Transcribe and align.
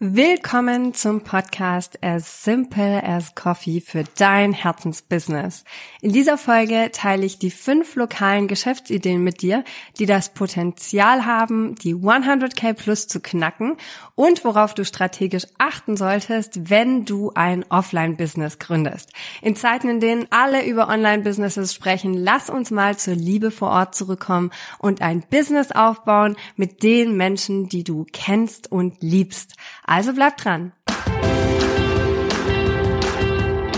Willkommen 0.00 0.92
zum 0.92 1.20
Podcast 1.20 2.02
As 2.02 2.42
Simple 2.42 3.04
as 3.04 3.36
Coffee 3.36 3.80
für 3.80 4.02
dein 4.18 4.52
Herzensbusiness. 4.52 5.62
In 6.00 6.12
dieser 6.12 6.36
Folge 6.36 6.90
teile 6.92 7.24
ich 7.24 7.38
die 7.38 7.52
fünf 7.52 7.94
lokalen 7.94 8.48
Geschäftsideen 8.48 9.22
mit 9.22 9.40
dir, 9.40 9.62
die 10.00 10.06
das 10.06 10.34
Potenzial 10.34 11.26
haben, 11.26 11.76
die 11.76 11.94
100k 11.94 12.72
plus 12.72 13.06
zu 13.06 13.20
knacken 13.20 13.76
und 14.16 14.44
worauf 14.44 14.74
du 14.74 14.84
strategisch 14.84 15.46
achten 15.58 15.96
solltest, 15.96 16.68
wenn 16.68 17.04
du 17.04 17.30
ein 17.36 17.64
Offline-Business 17.68 18.58
gründest. 18.58 19.12
In 19.42 19.54
Zeiten, 19.54 19.88
in 19.88 20.00
denen 20.00 20.26
alle 20.30 20.66
über 20.66 20.88
Online-Businesses 20.88 21.72
sprechen, 21.72 22.14
lass 22.14 22.50
uns 22.50 22.72
mal 22.72 22.96
zur 22.96 23.14
Liebe 23.14 23.52
vor 23.52 23.70
Ort 23.70 23.94
zurückkommen 23.94 24.50
und 24.80 25.02
ein 25.02 25.22
Business 25.30 25.70
aufbauen 25.70 26.36
mit 26.56 26.82
den 26.82 27.16
Menschen, 27.16 27.68
die 27.68 27.84
du 27.84 28.04
kennst 28.12 28.72
und 28.72 29.00
liebst. 29.00 29.54
Also 29.86 30.14
bleib 30.14 30.38
dran. 30.38 30.72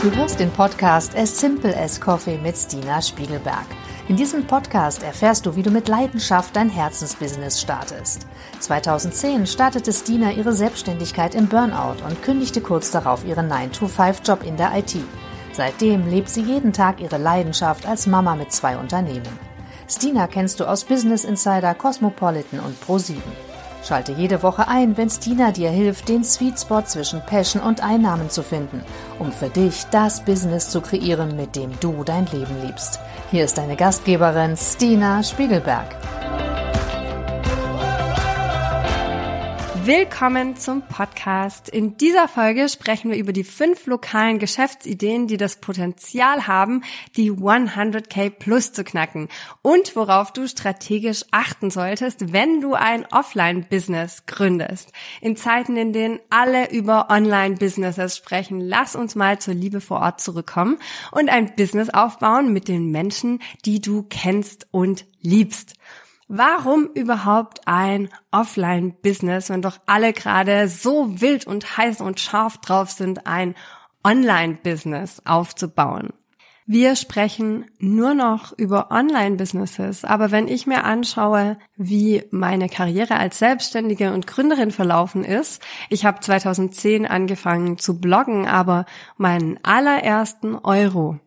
Du 0.03 0.15
hörst 0.15 0.39
den 0.39 0.51
Podcast 0.53 1.17
As 1.17 1.41
Simple 1.41 1.77
as 1.77 2.01
Coffee 2.01 2.39
mit 2.39 2.57
Stina 2.57 3.03
Spiegelberg. 3.03 3.67
In 4.09 4.15
diesem 4.15 4.47
Podcast 4.47 5.03
erfährst 5.03 5.47
du, 5.47 5.57
wie 5.57 5.65
du 5.65 5.71
mit 5.71 5.89
Leidenschaft 5.89 6.55
dein 6.55 6.69
Herzensbusiness 6.69 7.61
startest. 7.61 8.29
2010 8.61 9.49
startete 9.49 9.93
Stina 9.93 10.31
ihre 10.31 10.53
Selbstständigkeit 10.53 11.35
im 11.35 11.49
Burnout 11.49 12.05
und 12.07 12.23
kündigte 12.23 12.61
kurz 12.61 12.93
darauf 12.93 13.25
ihren 13.25 13.51
9-to-5-Job 13.51 14.45
in 14.45 14.57
der 14.57 14.77
IT. 14.77 14.95
Seitdem 15.53 16.09
lebt 16.09 16.29
sie 16.29 16.43
jeden 16.43 16.73
Tag 16.73 17.01
ihre 17.01 17.19
Leidenschaft 17.19 17.85
als 17.85 18.07
Mama 18.07 18.37
mit 18.37 18.53
zwei 18.53 18.77
Unternehmen. 18.77 19.41
Stina 19.89 20.29
kennst 20.29 20.61
du 20.61 20.67
aus 20.67 20.85
Business 20.85 21.25
Insider, 21.25 21.75
Cosmopolitan 21.75 22.61
und 22.61 22.81
Pro7. 22.81 23.17
Schalte 23.87 24.11
jede 24.11 24.43
Woche 24.43 24.67
ein, 24.67 24.97
wenn 24.97 25.09
Stina 25.09 25.53
dir 25.53 25.71
hilft, 25.71 26.09
den 26.09 26.25
Sweet 26.25 26.59
Spot 26.59 26.83
zwischen 26.83 27.21
Passion 27.21 27.63
und 27.63 27.85
Einnahmen 27.85 28.31
zu 28.31 28.43
finden, 28.43 28.83
um 29.21 29.31
für 29.31 29.49
dich 29.49 29.85
das 29.93 30.25
Business 30.25 30.71
zu 30.71 30.81
kreieren, 30.81 31.37
mit 31.37 31.55
dem 31.55 31.71
du 31.79 32.03
dein 32.03 32.27
Leben 32.27 32.63
liebst. 32.65 32.99
Hier 33.31 33.45
ist 33.45 33.59
deine 33.59 33.77
Gastgeberin 33.77 34.57
Stina 34.57 35.23
Spiegelberg. 35.23 35.95
Willkommen 39.87 40.57
zum 40.57 40.83
Podcast. 40.83 41.69
In 41.69 41.97
dieser 41.97 42.27
Folge 42.27 42.69
sprechen 42.69 43.13
wir 43.13 43.19
über 43.19 43.33
die 43.33 43.45
fünf 43.45 43.87
lokalen 43.87 44.41
Geschäftsideen, 44.41 45.29
die 45.29 45.37
das 45.37 45.61
Potenzial 45.61 46.49
haben, 46.49 46.83
die 47.15 47.31
100k 47.31 48.31
plus 48.31 48.73
zu 48.73 48.83
knacken 48.83 49.29
und 49.63 49.95
worauf 49.95 50.33
du 50.33 50.49
strategisch 50.49 51.25
achten 51.31 51.71
solltest, 51.71 52.33
wenn 52.33 52.61
du 52.61 52.75
ein 52.75 53.07
Offline-Business 53.13 54.27
gründest. 54.27 54.91
In 55.21 55.37
Zeiten, 55.37 55.77
in 55.77 55.93
denen 55.93 56.19
alle 56.31 56.73
über 56.73 57.09
Online-Businesses 57.09 58.17
sprechen, 58.17 58.59
lass 58.59 58.97
uns 58.97 59.15
mal 59.15 59.39
zur 59.39 59.55
Liebe 59.55 59.81
vor 59.81 60.01
Ort 60.01 60.21
zurückkommen 60.21 60.79
und 61.13 61.29
ein 61.29 61.55
Business 61.55 61.91
aufbauen 61.91 62.53
mit 62.53 62.67
den 62.67 62.91
Menschen, 62.91 63.39
die 63.65 63.81
du 63.81 64.03
kennst 64.03 64.67
und 64.73 65.05
liebst. 65.21 65.75
Warum 66.29 66.89
überhaupt 66.93 67.61
ein 67.67 68.09
Offline-Business, 68.33 69.49
wenn 69.49 69.63
doch 69.63 69.79
alle 69.87 70.13
gerade 70.13 70.67
so 70.67 71.21
wild 71.21 71.47
und 71.47 71.77
heiß 71.77 72.01
und 72.01 72.19
scharf 72.19 72.59
drauf 72.59 72.91
sind, 72.91 73.27
ein 73.29 73.55
Online-Business 74.03 75.23
aufzubauen? 75.25 76.13
Wir 76.69 76.97
sprechen 76.97 77.67
nur 77.79 78.15
noch 78.15 78.53
über 78.59 78.91
Online-Businesses, 78.91 80.05
aber 80.05 80.33
wenn 80.33 80.49
ich 80.49 80.67
mir 80.67 80.83
anschaue, 80.83 81.59
wie 81.77 82.25
meine 82.33 82.69
Karriere 82.69 83.19
als 83.19 83.39
Selbstständige 83.39 84.13
und 84.13 84.27
Gründerin 84.27 84.73
verlaufen 84.73 85.23
ist, 85.23 85.63
ich 85.91 86.05
habe 86.05 86.19
2010 86.19 87.07
angefangen 87.07 87.79
zu 87.79 88.01
bloggen, 88.01 88.49
aber 88.49 88.85
meinen 89.17 89.61
allerersten 89.63 90.57
Euro, 90.57 91.21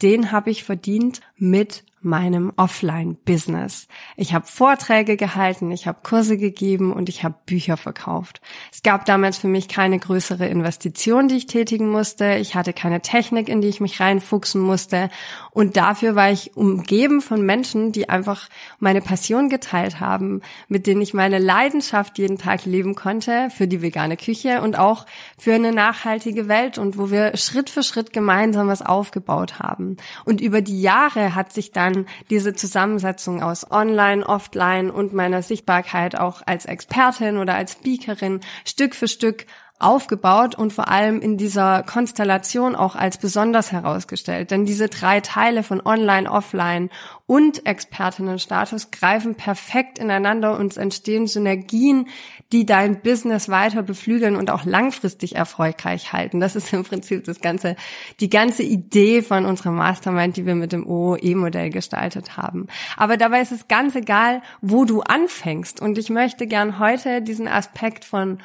den 0.00 0.32
habe 0.32 0.48
ich 0.48 0.64
verdient 0.64 1.20
mit 1.36 1.84
meinem 2.06 2.52
Offline-Business. 2.56 3.88
Ich 4.16 4.32
habe 4.32 4.46
Vorträge 4.46 5.16
gehalten, 5.16 5.70
ich 5.70 5.86
habe 5.86 5.98
Kurse 6.02 6.38
gegeben 6.38 6.92
und 6.92 7.10
ich 7.10 7.24
habe 7.24 7.34
Bücher 7.44 7.76
verkauft. 7.76 8.40
Es 8.72 8.82
gab 8.82 9.04
damals 9.04 9.36
für 9.36 9.48
mich 9.48 9.68
keine 9.68 9.98
größere 9.98 10.46
Investition, 10.46 11.28
die 11.28 11.36
ich 11.36 11.46
tätigen 11.46 11.90
musste. 11.90 12.36
Ich 12.36 12.54
hatte 12.54 12.72
keine 12.72 13.02
Technik, 13.02 13.48
in 13.48 13.60
die 13.60 13.68
ich 13.68 13.80
mich 13.80 14.00
reinfuchsen 14.00 14.60
musste. 14.60 15.10
Und 15.50 15.76
dafür 15.76 16.14
war 16.14 16.30
ich 16.30 16.56
umgeben 16.56 17.20
von 17.20 17.42
Menschen, 17.42 17.92
die 17.92 18.08
einfach 18.08 18.48
meine 18.78 19.00
Passion 19.00 19.48
geteilt 19.48 20.00
haben, 20.00 20.40
mit 20.68 20.86
denen 20.86 21.02
ich 21.02 21.12
meine 21.12 21.38
Leidenschaft 21.38 22.18
jeden 22.18 22.38
Tag 22.38 22.64
leben 22.64 22.94
konnte 22.94 23.48
für 23.50 23.66
die 23.66 23.82
vegane 23.82 24.16
Küche 24.16 24.62
und 24.62 24.78
auch 24.78 25.06
für 25.36 25.54
eine 25.54 25.72
nachhaltige 25.72 26.46
Welt 26.48 26.78
und 26.78 26.96
wo 26.96 27.10
wir 27.10 27.36
Schritt 27.36 27.68
für 27.70 27.82
Schritt 27.82 28.12
gemeinsam 28.12 28.68
was 28.68 28.82
aufgebaut 28.82 29.58
haben. 29.58 29.96
Und 30.24 30.40
über 30.40 30.60
die 30.60 30.80
Jahre 30.80 31.34
hat 31.34 31.52
sich 31.52 31.72
dann 31.72 31.95
dann 31.96 32.06
diese 32.30 32.54
Zusammensetzung 32.54 33.42
aus 33.42 33.70
Online, 33.70 34.26
Offline 34.26 34.90
und 34.90 35.12
meiner 35.12 35.42
Sichtbarkeit 35.42 36.18
auch 36.18 36.42
als 36.44 36.66
Expertin 36.66 37.38
oder 37.38 37.54
als 37.54 37.72
Speakerin 37.72 38.40
Stück 38.64 38.94
für 38.94 39.08
Stück 39.08 39.46
aufgebaut 39.78 40.54
und 40.54 40.72
vor 40.72 40.88
allem 40.88 41.20
in 41.20 41.36
dieser 41.36 41.82
Konstellation 41.82 42.74
auch 42.74 42.96
als 42.96 43.18
besonders 43.18 43.72
herausgestellt. 43.72 44.50
Denn 44.50 44.64
diese 44.64 44.88
drei 44.88 45.20
Teile 45.20 45.62
von 45.62 45.84
Online, 45.84 46.30
Offline 46.30 46.88
und 47.26 47.66
Expertinnenstatus 47.66 48.90
greifen 48.90 49.34
perfekt 49.34 49.98
ineinander 49.98 50.58
und 50.58 50.72
es 50.72 50.76
entstehen 50.78 51.26
Synergien, 51.26 52.08
die 52.52 52.64
dein 52.64 53.02
Business 53.02 53.50
weiter 53.50 53.82
beflügeln 53.82 54.36
und 54.36 54.50
auch 54.50 54.64
langfristig 54.64 55.36
erfolgreich 55.36 56.12
halten. 56.12 56.40
Das 56.40 56.56
ist 56.56 56.72
im 56.72 56.84
Prinzip 56.84 57.24
das 57.24 57.40
ganze, 57.40 57.76
die 58.20 58.30
ganze 58.30 58.62
Idee 58.62 59.20
von 59.20 59.44
unserer 59.44 59.72
Mastermind, 59.72 60.38
die 60.38 60.46
wir 60.46 60.54
mit 60.54 60.72
dem 60.72 60.86
OE-Modell 60.86 61.68
gestaltet 61.68 62.38
haben. 62.38 62.66
Aber 62.96 63.18
dabei 63.18 63.42
ist 63.42 63.52
es 63.52 63.68
ganz 63.68 63.94
egal, 63.94 64.40
wo 64.62 64.86
du 64.86 65.02
anfängst. 65.02 65.82
Und 65.82 65.98
ich 65.98 66.08
möchte 66.08 66.46
gern 66.46 66.78
heute 66.78 67.20
diesen 67.20 67.48
Aspekt 67.48 68.06
von 68.06 68.38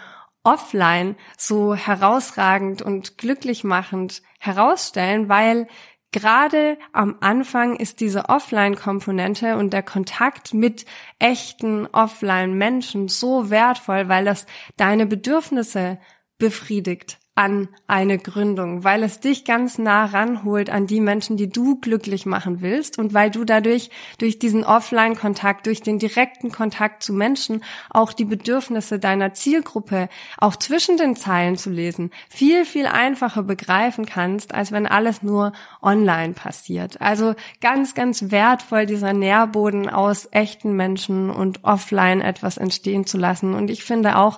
offline 0.44 1.16
so 1.38 1.76
herausragend 1.76 2.82
und 2.82 3.18
glücklich 3.18 3.64
machend 3.64 4.22
herausstellen, 4.40 5.30
weil 5.30 5.68
gerade 6.12 6.78
am 6.92 7.18
Anfang 7.22 7.76
ist 7.76 8.00
diese 8.00 8.30
Offline-Komponente 8.30 9.58
und 9.58 9.72
der 9.72 9.84
Kontakt 9.84 10.54
mit 10.54 10.86
echten 11.20 11.88
Offline-Menschen 11.88 13.08
so 13.08 13.50
wertvoll, 13.50 14.10
weil 14.10 14.26
das 14.26 14.46
deine 14.78 15.06
Bedürfnisse 15.06 16.00
befriedigt 16.38 17.21
an 17.42 17.70
eine 17.88 18.20
Gründung, 18.20 18.84
weil 18.84 19.02
es 19.02 19.20
dich 19.20 19.46
ganz 19.46 19.80
nah 19.80 20.06
ranholt 20.06 20.70
an 20.70 20.86
die 20.86 21.02
Menschen, 21.02 21.38
die 21.38 21.50
du 21.50 21.80
glücklich 21.80 22.28
machen 22.28 22.62
willst 22.62 23.00
und 23.00 23.16
weil 23.16 23.32
du 23.32 23.46
dadurch 23.46 23.90
durch 24.20 24.38
diesen 24.38 24.64
Offline-Kontakt, 24.64 25.66
durch 25.66 25.82
den 25.82 25.98
direkten 25.98 26.52
Kontakt 26.52 27.02
zu 27.02 27.14
Menschen 27.14 27.64
auch 27.90 28.14
die 28.14 28.26
Bedürfnisse 28.26 29.00
deiner 29.00 29.34
Zielgruppe 29.34 30.08
auch 30.38 30.56
zwischen 30.56 30.98
den 30.98 31.16
Zeilen 31.16 31.58
zu 31.58 31.72
lesen 31.72 32.12
viel, 32.30 32.64
viel 32.64 32.86
einfacher 32.86 33.42
begreifen 33.42 34.06
kannst, 34.06 34.54
als 34.54 34.72
wenn 34.72 34.86
alles 34.86 35.24
nur 35.24 35.52
online 35.82 36.34
passiert. 36.34 37.02
Also 37.02 37.34
ganz, 37.60 37.96
ganz 37.96 38.30
wertvoll 38.30 38.86
dieser 38.86 39.14
Nährboden 39.14 39.90
aus 39.90 40.28
echten 40.30 40.76
Menschen 40.76 41.32
und 41.32 41.64
offline 41.64 42.22
etwas 42.22 42.58
entstehen 42.58 43.08
zu 43.08 43.18
lassen. 43.18 43.56
Und 43.56 43.72
ich 43.72 43.84
finde 43.84 44.18
auch 44.18 44.38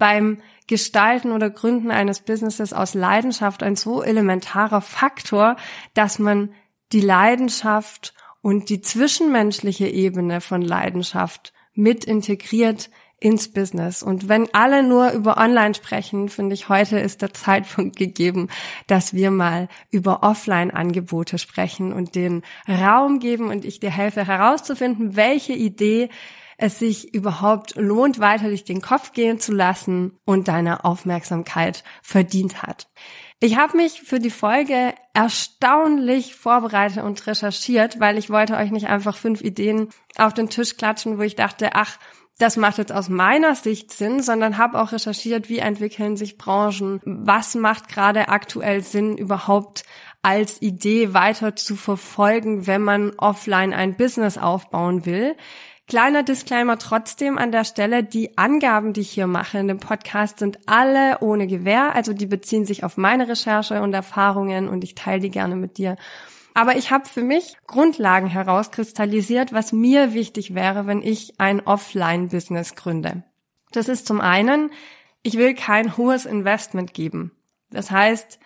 beim 0.00 0.38
Gestalten 0.66 1.30
oder 1.30 1.50
Gründen 1.50 1.92
eines 1.92 2.20
Businesses 2.20 2.72
aus 2.72 2.94
Leidenschaft 2.94 3.62
ein 3.62 3.76
so 3.76 4.02
elementarer 4.02 4.80
Faktor, 4.80 5.56
dass 5.94 6.18
man 6.18 6.52
die 6.92 7.00
Leidenschaft 7.00 8.14
und 8.42 8.68
die 8.70 8.80
zwischenmenschliche 8.80 9.86
Ebene 9.86 10.40
von 10.40 10.62
Leidenschaft 10.62 11.52
mit 11.74 12.04
integriert 12.04 12.90
ins 13.20 13.52
Business. 13.52 14.02
Und 14.02 14.28
wenn 14.28 14.52
alle 14.54 14.82
nur 14.82 15.10
über 15.10 15.36
Online 15.36 15.74
sprechen, 15.74 16.30
finde 16.30 16.54
ich, 16.54 16.70
heute 16.70 16.98
ist 16.98 17.20
der 17.20 17.34
Zeitpunkt 17.34 17.96
gegeben, 17.96 18.48
dass 18.86 19.12
wir 19.12 19.30
mal 19.30 19.68
über 19.90 20.22
Offline-Angebote 20.22 21.36
sprechen 21.36 21.92
und 21.92 22.14
den 22.14 22.42
Raum 22.66 23.18
geben 23.18 23.50
und 23.50 23.66
ich 23.66 23.78
dir 23.78 23.90
helfe 23.90 24.26
herauszufinden, 24.26 25.16
welche 25.16 25.52
Idee 25.52 26.08
es 26.60 26.78
sich 26.78 27.14
überhaupt 27.14 27.76
lohnt, 27.76 28.18
weiter 28.18 28.48
durch 28.48 28.64
den 28.64 28.80
Kopf 28.80 29.12
gehen 29.12 29.40
zu 29.40 29.52
lassen 29.52 30.18
und 30.24 30.48
deine 30.48 30.84
Aufmerksamkeit 30.84 31.84
verdient 32.02 32.62
hat. 32.62 32.88
Ich 33.40 33.56
habe 33.56 33.78
mich 33.78 34.02
für 34.02 34.18
die 34.18 34.30
Folge 34.30 34.94
erstaunlich 35.14 36.34
vorbereitet 36.34 37.02
und 37.02 37.26
recherchiert, 37.26 37.98
weil 37.98 38.18
ich 38.18 38.28
wollte 38.28 38.56
euch 38.56 38.70
nicht 38.70 38.88
einfach 38.88 39.16
fünf 39.16 39.40
Ideen 39.40 39.88
auf 40.18 40.34
den 40.34 40.50
Tisch 40.50 40.76
klatschen, 40.76 41.16
wo 41.16 41.22
ich 41.22 41.36
dachte, 41.36 41.70
ach, 41.72 41.98
das 42.38 42.56
macht 42.56 42.78
jetzt 42.78 42.92
aus 42.92 43.08
meiner 43.08 43.54
Sicht 43.54 43.92
Sinn, 43.92 44.22
sondern 44.22 44.58
habe 44.58 44.80
auch 44.80 44.92
recherchiert, 44.92 45.48
wie 45.48 45.58
entwickeln 45.58 46.16
sich 46.16 46.38
Branchen, 46.38 47.00
was 47.04 47.54
macht 47.54 47.88
gerade 47.88 48.28
aktuell 48.28 48.82
Sinn 48.82 49.16
überhaupt 49.16 49.84
als 50.22 50.60
Idee 50.60 51.14
weiter 51.14 51.56
zu 51.56 51.76
verfolgen, 51.76 52.66
wenn 52.66 52.82
man 52.82 53.12
offline 53.16 53.72
ein 53.72 53.96
Business 53.96 54.36
aufbauen 54.38 55.06
will. 55.06 55.36
Kleiner 55.90 56.22
Disclaimer 56.22 56.78
trotzdem 56.78 57.36
an 57.36 57.50
der 57.50 57.64
Stelle, 57.64 58.04
die 58.04 58.38
Angaben, 58.38 58.92
die 58.92 59.00
ich 59.00 59.10
hier 59.10 59.26
mache 59.26 59.58
in 59.58 59.66
dem 59.66 59.80
Podcast, 59.80 60.38
sind 60.38 60.60
alle 60.66 61.18
ohne 61.18 61.48
Gewähr, 61.48 61.96
also 61.96 62.12
die 62.12 62.26
beziehen 62.26 62.64
sich 62.64 62.84
auf 62.84 62.96
meine 62.96 63.26
Recherche 63.26 63.82
und 63.82 63.92
Erfahrungen 63.92 64.68
und 64.68 64.84
ich 64.84 64.94
teile 64.94 65.18
die 65.18 65.30
gerne 65.30 65.56
mit 65.56 65.78
dir. 65.78 65.96
Aber 66.54 66.76
ich 66.76 66.92
habe 66.92 67.08
für 67.08 67.24
mich 67.24 67.56
Grundlagen 67.66 68.28
herauskristallisiert, 68.28 69.52
was 69.52 69.72
mir 69.72 70.14
wichtig 70.14 70.54
wäre, 70.54 70.86
wenn 70.86 71.02
ich 71.02 71.40
ein 71.40 71.58
Offline-Business 71.58 72.76
gründe. 72.76 73.24
Das 73.72 73.88
ist 73.88 74.06
zum 74.06 74.20
einen, 74.20 74.70
ich 75.24 75.38
will 75.38 75.54
kein 75.54 75.96
hohes 75.96 76.24
Investment 76.24 76.94
geben. 76.94 77.32
Das 77.68 77.90
heißt, 77.90 78.38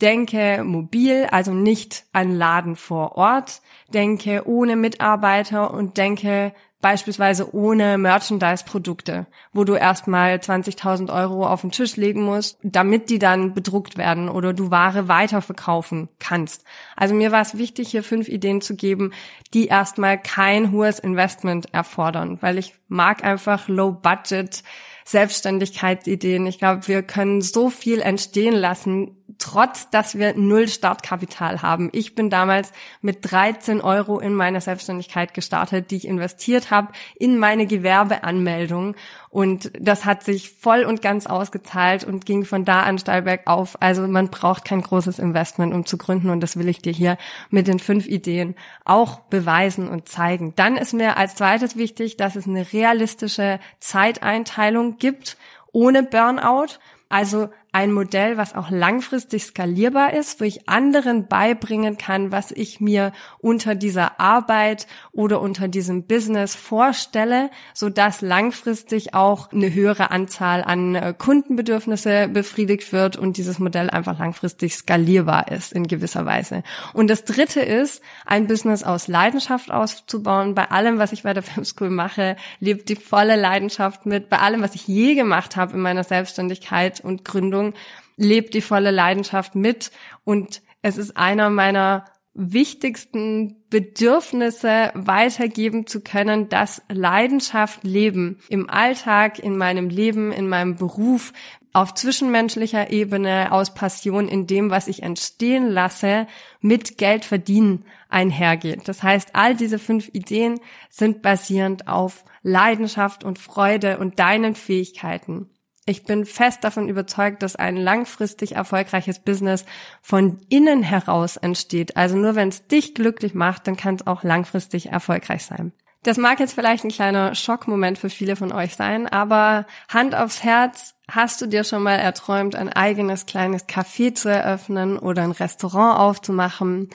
denke 0.00 0.62
mobil, 0.62 1.26
also 1.32 1.52
nicht 1.52 2.04
ein 2.12 2.30
Laden 2.30 2.76
vor 2.76 3.16
Ort, 3.16 3.60
denke 3.92 4.46
ohne 4.46 4.76
Mitarbeiter 4.76 5.74
und 5.74 5.96
denke 5.96 6.52
beispielsweise 6.82 7.54
ohne 7.54 7.96
Merchandise-Produkte, 7.96 9.26
wo 9.52 9.64
du 9.64 9.74
erstmal 9.74 10.34
20.000 10.34 11.10
Euro 11.10 11.46
auf 11.46 11.62
den 11.62 11.70
Tisch 11.70 11.96
legen 11.96 12.22
musst, 12.22 12.58
damit 12.62 13.08
die 13.08 13.18
dann 13.18 13.54
bedruckt 13.54 13.96
werden 13.96 14.28
oder 14.28 14.52
du 14.52 14.70
Ware 14.70 15.08
weiterverkaufen 15.08 16.10
kannst. 16.18 16.64
Also 16.96 17.14
mir 17.14 17.32
war 17.32 17.40
es 17.40 17.56
wichtig, 17.56 17.88
hier 17.90 18.02
fünf 18.02 18.28
Ideen 18.28 18.60
zu 18.60 18.76
geben, 18.76 19.12
die 19.54 19.68
erstmal 19.68 20.20
kein 20.20 20.72
hohes 20.72 20.98
Investment 20.98 21.72
erfordern, 21.72 22.38
weil 22.42 22.58
ich 22.58 22.74
mag 22.88 23.24
einfach 23.24 23.68
Low-Budget 23.68 24.62
Selbstständigkeitsideen. 25.04 26.46
Ich 26.46 26.58
glaube, 26.58 26.86
wir 26.86 27.02
können 27.02 27.42
so 27.42 27.70
viel 27.70 28.00
entstehen 28.00 28.54
lassen, 28.54 29.16
trotz 29.42 29.90
dass 29.90 30.16
wir 30.16 30.34
null 30.36 30.68
Startkapital 30.68 31.62
haben. 31.62 31.90
Ich 31.92 32.14
bin 32.14 32.30
damals 32.30 32.72
mit 33.00 33.18
13 33.28 33.80
Euro 33.80 34.20
in 34.20 34.34
meine 34.34 34.60
Selbstständigkeit 34.60 35.34
gestartet, 35.34 35.90
die 35.90 35.96
ich 35.96 36.06
investiert 36.06 36.70
habe 36.70 36.92
in 37.18 37.38
meine 37.38 37.66
Gewerbeanmeldung. 37.66 38.94
Und 39.30 39.72
das 39.80 40.04
hat 40.04 40.22
sich 40.22 40.50
voll 40.50 40.84
und 40.84 41.02
ganz 41.02 41.26
ausgezahlt 41.26 42.04
und 42.04 42.24
ging 42.24 42.44
von 42.44 42.64
da 42.64 42.82
an 42.82 42.98
steil 42.98 43.22
bergauf. 43.22 43.76
Also 43.80 44.06
man 44.06 44.28
braucht 44.28 44.64
kein 44.64 44.80
großes 44.80 45.18
Investment, 45.18 45.74
um 45.74 45.86
zu 45.86 45.98
gründen. 45.98 46.30
Und 46.30 46.40
das 46.40 46.56
will 46.56 46.68
ich 46.68 46.78
dir 46.78 46.92
hier 46.92 47.18
mit 47.50 47.66
den 47.66 47.80
fünf 47.80 48.06
Ideen 48.06 48.54
auch 48.84 49.20
beweisen 49.20 49.88
und 49.88 50.08
zeigen. 50.08 50.52
Dann 50.54 50.76
ist 50.76 50.92
mir 50.92 51.16
als 51.16 51.34
zweites 51.34 51.76
wichtig, 51.76 52.16
dass 52.16 52.36
es 52.36 52.46
eine 52.46 52.72
realistische 52.72 53.58
Zeiteinteilung 53.80 54.98
gibt 54.98 55.36
ohne 55.72 56.04
Burnout. 56.04 56.78
Also 57.08 57.48
ein 57.72 57.90
Modell, 57.92 58.36
was 58.36 58.54
auch 58.54 58.70
langfristig 58.70 59.44
skalierbar 59.44 60.12
ist, 60.12 60.40
wo 60.40 60.44
ich 60.44 60.68
anderen 60.68 61.26
beibringen 61.26 61.96
kann, 61.96 62.30
was 62.30 62.50
ich 62.50 62.80
mir 62.80 63.12
unter 63.38 63.74
dieser 63.74 64.20
Arbeit 64.20 64.86
oder 65.10 65.40
unter 65.40 65.68
diesem 65.68 66.06
Business 66.06 66.54
vorstelle, 66.54 67.50
so 67.72 67.88
dass 67.88 68.20
langfristig 68.20 69.14
auch 69.14 69.50
eine 69.52 69.72
höhere 69.72 70.10
Anzahl 70.10 70.62
an 70.62 70.94
äh, 70.94 71.14
Kundenbedürfnisse 71.16 72.28
befriedigt 72.28 72.92
wird 72.92 73.16
und 73.16 73.38
dieses 73.38 73.58
Modell 73.58 73.88
einfach 73.88 74.18
langfristig 74.18 74.74
skalierbar 74.74 75.50
ist 75.50 75.72
in 75.72 75.86
gewisser 75.86 76.26
Weise. 76.26 76.62
Und 76.92 77.08
das 77.08 77.24
dritte 77.24 77.60
ist, 77.60 78.02
ein 78.26 78.48
Business 78.48 78.82
aus 78.82 79.08
Leidenschaft 79.08 79.70
aufzubauen. 79.70 80.54
Bei 80.54 80.70
allem, 80.70 80.98
was 80.98 81.12
ich 81.12 81.22
bei 81.22 81.32
der 81.32 81.42
Film 81.42 81.64
School 81.64 81.88
mache, 81.90 82.36
lebt 82.60 82.90
die 82.90 82.96
volle 82.96 83.36
Leidenschaft 83.36 84.04
mit. 84.04 84.28
Bei 84.28 84.40
allem, 84.40 84.60
was 84.60 84.74
ich 84.74 84.86
je 84.86 85.14
gemacht 85.14 85.56
habe 85.56 85.72
in 85.72 85.80
meiner 85.80 86.04
Selbstständigkeit 86.04 87.00
und 87.00 87.24
Gründung, 87.24 87.61
Beziehung 87.62 87.74
lebt 88.16 88.54
die 88.54 88.60
volle 88.60 88.90
Leidenschaft 88.90 89.54
mit 89.54 89.90
und 90.24 90.62
es 90.82 90.98
ist 90.98 91.16
einer 91.16 91.50
meiner 91.50 92.04
wichtigsten 92.34 93.56
Bedürfnisse 93.68 94.90
weitergeben 94.94 95.86
zu 95.86 96.00
können, 96.00 96.48
dass 96.48 96.82
Leidenschaft 96.88 97.84
leben 97.84 98.38
im 98.48 98.70
Alltag, 98.70 99.38
in 99.38 99.56
meinem 99.56 99.88
Leben, 99.88 100.32
in 100.32 100.48
meinem 100.48 100.76
Beruf, 100.76 101.32
auf 101.74 101.94
zwischenmenschlicher 101.94 102.90
Ebene, 102.90 103.50
aus 103.50 103.72
Passion 103.74 104.28
in 104.28 104.46
dem, 104.46 104.70
was 104.70 104.88
ich 104.88 105.02
entstehen 105.02 105.68
lasse, 105.68 106.26
mit 106.60 106.98
Geld 106.98 107.24
verdienen 107.24 107.84
einhergeht. 108.10 108.88
Das 108.88 109.02
heißt, 109.02 109.30
all 109.34 109.56
diese 109.56 109.78
fünf 109.78 110.10
Ideen 110.12 110.60
sind 110.90 111.22
basierend 111.22 111.88
auf 111.88 112.24
Leidenschaft 112.42 113.24
und 113.24 113.38
Freude 113.38 113.98
und 113.98 114.18
deinen 114.18 114.54
Fähigkeiten. 114.54 115.51
Ich 115.84 116.04
bin 116.04 116.24
fest 116.24 116.62
davon 116.62 116.88
überzeugt, 116.88 117.42
dass 117.42 117.56
ein 117.56 117.76
langfristig 117.76 118.54
erfolgreiches 118.54 119.18
Business 119.18 119.64
von 120.00 120.38
innen 120.48 120.84
heraus 120.84 121.36
entsteht. 121.36 121.96
Also 121.96 122.16
nur 122.16 122.36
wenn 122.36 122.48
es 122.48 122.68
dich 122.68 122.94
glücklich 122.94 123.34
macht, 123.34 123.66
dann 123.66 123.76
kann 123.76 123.96
es 123.96 124.06
auch 124.06 124.22
langfristig 124.22 124.90
erfolgreich 124.90 125.44
sein. 125.44 125.72
Das 126.04 126.18
mag 126.18 126.40
jetzt 126.40 126.54
vielleicht 126.54 126.84
ein 126.84 126.90
kleiner 126.90 127.34
Schockmoment 127.34 127.98
für 127.98 128.10
viele 128.10 128.34
von 128.34 128.52
euch 128.52 128.74
sein, 128.74 129.06
aber 129.06 129.66
Hand 129.88 130.16
aufs 130.16 130.42
Herz, 130.42 130.94
hast 131.08 131.40
du 131.40 131.46
dir 131.46 131.62
schon 131.62 131.82
mal 131.82 131.96
erträumt, 131.96 132.56
ein 132.56 132.72
eigenes 132.72 133.26
kleines 133.26 133.68
Café 133.68 134.12
zu 134.12 134.28
eröffnen 134.28 134.98
oder 134.98 135.22
ein 135.22 135.30
Restaurant 135.30 135.98
aufzumachen? 135.98 136.90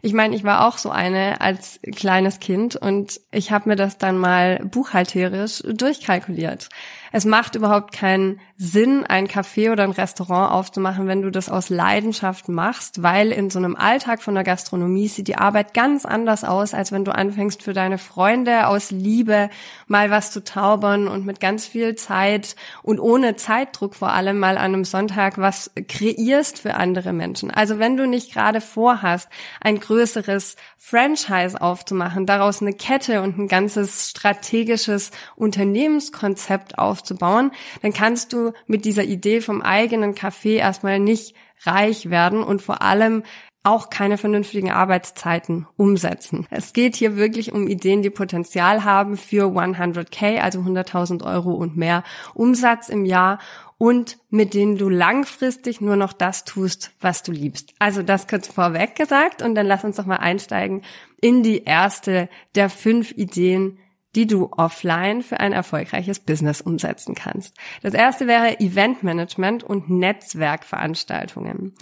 Ich 0.00 0.12
meine, 0.12 0.34
ich 0.34 0.42
war 0.42 0.66
auch 0.66 0.78
so 0.78 0.90
eine 0.90 1.40
als 1.40 1.80
kleines 1.94 2.40
Kind 2.40 2.74
und 2.74 3.20
ich 3.30 3.52
habe 3.52 3.68
mir 3.68 3.76
das 3.76 3.98
dann 3.98 4.18
mal 4.18 4.58
buchhalterisch 4.64 5.62
durchkalkuliert. 5.64 6.68
Es 7.12 7.26
macht 7.26 7.54
überhaupt 7.54 7.92
keinen 7.92 8.40
Sinn, 8.56 9.04
ein 9.06 9.28
Café 9.28 9.70
oder 9.70 9.84
ein 9.84 9.90
Restaurant 9.90 10.50
aufzumachen, 10.52 11.06
wenn 11.06 11.20
du 11.20 11.30
das 11.30 11.50
aus 11.50 11.68
Leidenschaft 11.68 12.48
machst, 12.48 13.02
weil 13.02 13.32
in 13.32 13.50
so 13.50 13.58
einem 13.58 13.76
Alltag 13.76 14.22
von 14.22 14.34
der 14.34 14.44
Gastronomie 14.44 15.08
sieht 15.08 15.28
die 15.28 15.36
Arbeit 15.36 15.74
ganz 15.74 16.06
anders 16.06 16.42
aus, 16.42 16.72
als 16.72 16.90
wenn 16.90 17.04
du 17.04 17.14
anfängst 17.14 17.62
für 17.62 17.74
deine 17.74 17.98
Freunde 17.98 18.66
aus 18.66 18.90
Liebe 18.90 19.50
mal 19.88 20.10
was 20.10 20.30
zu 20.30 20.42
taubern 20.42 21.06
und 21.06 21.26
mit 21.26 21.38
ganz 21.38 21.66
viel 21.66 21.96
Zeit 21.96 22.56
und 22.82 22.98
ohne 22.98 23.36
Zeitdruck 23.36 23.94
vor 23.94 24.12
allem 24.12 24.38
mal 24.38 24.56
an 24.56 24.72
einem 24.72 24.84
Sonntag 24.84 25.36
was 25.36 25.70
kreierst 25.88 26.60
für 26.60 26.74
andere 26.74 27.12
Menschen. 27.12 27.50
Also 27.50 27.78
wenn 27.78 27.98
du 27.98 28.06
nicht 28.06 28.32
gerade 28.32 28.62
vorhast, 28.62 29.28
ein 29.60 29.80
größeres 29.80 30.56
Franchise 30.78 31.60
aufzumachen, 31.60 32.24
daraus 32.24 32.62
eine 32.62 32.72
Kette 32.72 33.20
und 33.20 33.38
ein 33.38 33.48
ganzes 33.48 34.08
strategisches 34.10 35.10
Unternehmenskonzept 35.36 36.78
aufzubauen, 36.78 37.01
aufzubauen, 37.02 37.50
dann 37.82 37.92
kannst 37.92 38.32
du 38.32 38.52
mit 38.66 38.84
dieser 38.84 39.04
Idee 39.04 39.40
vom 39.40 39.60
eigenen 39.60 40.14
Café 40.14 40.56
erstmal 40.56 41.00
nicht 41.00 41.34
reich 41.64 42.10
werden 42.10 42.42
und 42.42 42.62
vor 42.62 42.82
allem 42.82 43.24
auch 43.64 43.90
keine 43.90 44.18
vernünftigen 44.18 44.72
Arbeitszeiten 44.72 45.68
umsetzen. 45.76 46.46
Es 46.50 46.72
geht 46.72 46.96
hier 46.96 47.14
wirklich 47.16 47.52
um 47.52 47.68
Ideen, 47.68 48.02
die 48.02 48.10
Potenzial 48.10 48.82
haben 48.82 49.16
für 49.16 49.46
100k, 49.46 50.40
also 50.40 50.60
100.000 50.60 51.24
Euro 51.24 51.52
und 51.52 51.76
mehr 51.76 52.02
Umsatz 52.34 52.88
im 52.88 53.04
Jahr 53.04 53.38
und 53.78 54.18
mit 54.30 54.54
denen 54.54 54.78
du 54.78 54.88
langfristig 54.88 55.80
nur 55.80 55.94
noch 55.94 56.12
das 56.12 56.44
tust, 56.44 56.90
was 57.00 57.22
du 57.22 57.30
liebst. 57.30 57.72
Also 57.78 58.02
das 58.02 58.26
kurz 58.26 58.48
vorweg 58.48 58.96
gesagt 58.96 59.42
und 59.42 59.54
dann 59.54 59.66
lass 59.66 59.84
uns 59.84 59.96
doch 59.96 60.06
mal 60.06 60.16
einsteigen 60.16 60.82
in 61.20 61.44
die 61.44 61.62
erste 61.62 62.28
der 62.56 62.68
fünf 62.68 63.12
Ideen, 63.12 63.78
die 64.14 64.26
du 64.26 64.50
offline 64.52 65.22
für 65.22 65.40
ein 65.40 65.52
erfolgreiches 65.52 66.20
Business 66.20 66.60
umsetzen 66.60 67.14
kannst. 67.14 67.56
Das 67.82 67.94
erste 67.94 68.26
wäre 68.26 68.60
Eventmanagement 68.60 69.64
und 69.64 69.88
Netzwerkveranstaltungen. 69.88 71.74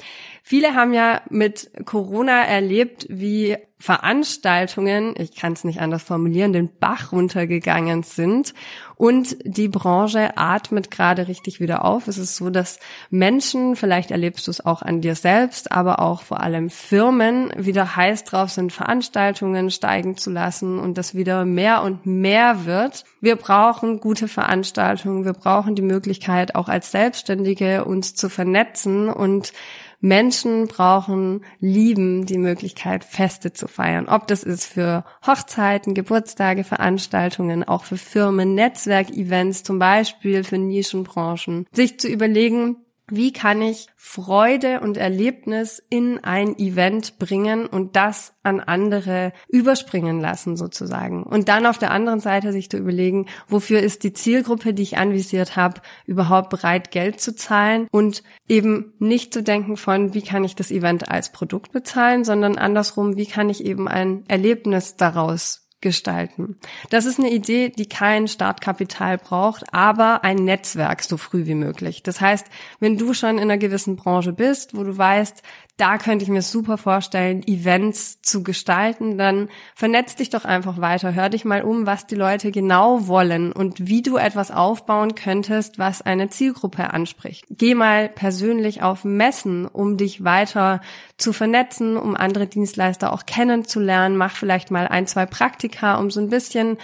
Viele 0.43 0.75
haben 0.75 0.95
ja 0.95 1.23
mit 1.29 1.71
Corona 1.85 2.45
erlebt, 2.45 3.07
wie 3.09 3.57
Veranstaltungen, 3.81 5.15
ich 5.17 5.35
kann 5.35 5.55
es 5.55 5.65
nicht 5.65 5.81
anders 5.81 6.03
formulieren, 6.03 6.53
den 6.53 6.69
Bach 6.79 7.13
runtergegangen 7.13 8.03
sind 8.03 8.53
und 8.97 9.39
die 9.45 9.69
Branche 9.69 10.37
atmet 10.37 10.91
gerade 10.91 11.29
richtig 11.29 11.61
wieder 11.61 11.83
auf. 11.83 12.07
Es 12.07 12.19
ist 12.19 12.37
so, 12.37 12.51
dass 12.51 12.79
Menschen, 13.09 13.77
vielleicht 13.77 14.11
erlebst 14.11 14.47
du 14.47 14.51
es 14.51 14.65
auch 14.65 14.83
an 14.83 15.01
dir 15.01 15.15
selbst, 15.15 15.73
aber 15.73 16.01
auch 16.01 16.21
vor 16.21 16.41
allem 16.41 16.69
Firmen 16.69 17.51
wieder 17.57 17.97
heiß 17.97 18.25
drauf 18.25 18.51
sind, 18.51 18.71
Veranstaltungen 18.71 19.71
steigen 19.71 20.19
zu 20.19 20.31
lassen 20.31 20.79
und 20.79 20.99
das 20.99 21.15
wieder 21.15 21.47
mehr 21.47 21.83
und 21.83 22.05
mehr 22.05 22.67
wird. 22.67 23.05
Wir 23.23 23.37
brauchen 23.37 24.01
gute 24.01 24.29
Veranstaltungen, 24.29 25.25
wir 25.25 25.33
brauchen 25.33 25.75
die 25.75 25.81
Möglichkeit 25.81 26.55
auch 26.55 26.69
als 26.69 26.91
Selbstständige 26.91 27.87
uns 27.87 28.15
zu 28.15 28.29
vernetzen 28.29 29.09
und 29.09 29.55
Menschen 30.01 30.67
brauchen, 30.67 31.45
lieben 31.59 32.27
die 32.27 32.39
Möglichkeit, 32.39 33.05
Feste 33.05 33.53
zu 33.53 33.69
feiern. 33.69 34.09
Ob 34.09 34.27
das 34.27 34.43
ist 34.43 34.65
für 34.65 35.05
Hochzeiten, 35.27 35.95
Geburtstage, 35.95 36.65
Veranstaltungen, 36.65 37.65
auch 37.65 37.85
für 37.85 37.97
Firmen, 37.97 38.55
Netzwerkevents, 38.55 39.63
zum 39.63 39.79
Beispiel 39.79 40.43
für 40.45 40.59
Nischenbranchen. 40.59 41.67
Sich 41.73 42.01
zu 42.01 42.09
überlegen, 42.09 42.77
wie 43.11 43.33
kann 43.33 43.63
ich 43.63 43.89
Freude 43.97 44.81
und 44.81 44.97
Erlebnis 44.97 45.83
in 45.91 46.23
ein 46.25 46.59
Event 46.59 47.19
bringen 47.19 47.67
und 47.67 47.97
das 47.97 48.35
an 48.43 48.61
andere 48.61 49.33
überspringen 49.49 50.21
lassen 50.21 50.57
sozusagen. 50.57 51.23
Und 51.23 51.49
dann 51.49 51.67
auf 51.67 51.79
der 51.79 51.91
anderen 51.91 52.21
Seite 52.21 52.53
sich 52.53 52.71
zu 52.71 52.79
überlegen, 52.79 53.27
wofür 53.49 53.81
ist 53.81 54.05
die 54.05 54.13
Zielgruppe, 54.13 54.75
die 54.75 54.83
ich 54.83 54.99
anvisiert 54.99 55.57
habe, 55.57 55.81
überhaupt 56.07 56.51
bereit, 56.51 56.91
Geld 56.91 57.21
zu 57.21 57.35
zahlen 57.35 57.87
und 57.91 58.23
eben 58.49 58.95
nicht 58.99 59.35
zu 59.35 59.43
denken 59.43 59.77
von, 59.77 60.15
wie 60.15 60.23
kann 60.23 60.45
ich 60.45 60.57
das 60.57 60.71
Event 60.71 61.11
als 61.11 61.33
Produkt 61.33 61.73
bezahlen, 61.73 62.25
sondern 62.25 62.57
andersrum, 62.57 63.17
wie 63.17 63.27
kann 63.27 63.51
ich 63.51 63.65
eben 63.65 63.89
ein 63.89 64.25
Erlebnis 64.29 64.97
daraus 64.97 65.70
gestalten. 65.81 66.57
Das 66.91 67.07
ist 67.07 67.19
eine 67.19 67.31
Idee, 67.31 67.71
die 67.71 67.87
kein 67.87 68.29
Startkapital 68.29 69.19
braucht, 69.19 69.65
aber 69.73 70.25
ein 70.25 70.37
Netzwerk 70.37 71.03
so 71.03 71.17
früh 71.17 71.47
wie 71.47 71.55
möglich. 71.55 72.03
Das 72.03 72.21
heißt, 72.21 72.47
wenn 72.81 72.99
du 72.99 73.15
schon 73.15 73.37
in 73.37 73.43
einer 73.43 73.59
gewissen 73.59 73.97
Branche 73.97 74.33
bist, 74.33 74.77
wo 74.77 74.85
du 74.85 74.97
weißt, 74.97 75.43
da 75.81 75.97
könnte 75.97 76.25
ich 76.25 76.31
mir 76.31 76.43
super 76.43 76.77
vorstellen, 76.77 77.43
Events 77.47 78.21
zu 78.21 78.43
gestalten, 78.43 79.17
dann 79.17 79.49
vernetz 79.75 80.15
dich 80.15 80.29
doch 80.29 80.45
einfach 80.45 80.79
weiter. 80.79 81.15
Hör 81.15 81.31
dich 81.31 81.47
mal 81.47 81.63
um, 81.63 81.87
was 81.87 82.07
die 82.07 82.17
Leute 82.17 82.51
genau 82.51 83.07
wollen 83.07 83.51
und 83.51 83.87
wie 83.89 84.03
du 84.03 84.19
etwas 84.19 84.51
aufbauen 84.51 85.15
könntest, 85.15 85.79
was 85.79 86.03
eine 86.03 86.29
Zielgruppe 86.29 86.93
anspricht. 86.93 87.47
Geh 87.49 87.75
mal 87.75 88.11
persönlich 88.11 88.83
auf 88.83 89.05
Messen, 89.05 89.65
um 89.67 89.97
dich 89.97 90.23
weiter 90.23 90.83
zu 91.17 91.33
vernetzen, 91.33 91.97
um 91.97 92.15
andere 92.15 92.47
Dienstleister 92.47 93.11
auch 93.11 93.25
kennenzulernen. 93.25 94.19
Mach 94.19 94.37
vielleicht 94.37 94.71
mal 94.71 94.87
ein, 94.87 95.07
zwei 95.07 95.25
Praktika, 95.25 95.70
um 95.99 96.11
so 96.11 96.21
ein 96.21 96.29
bisschen 96.29 96.79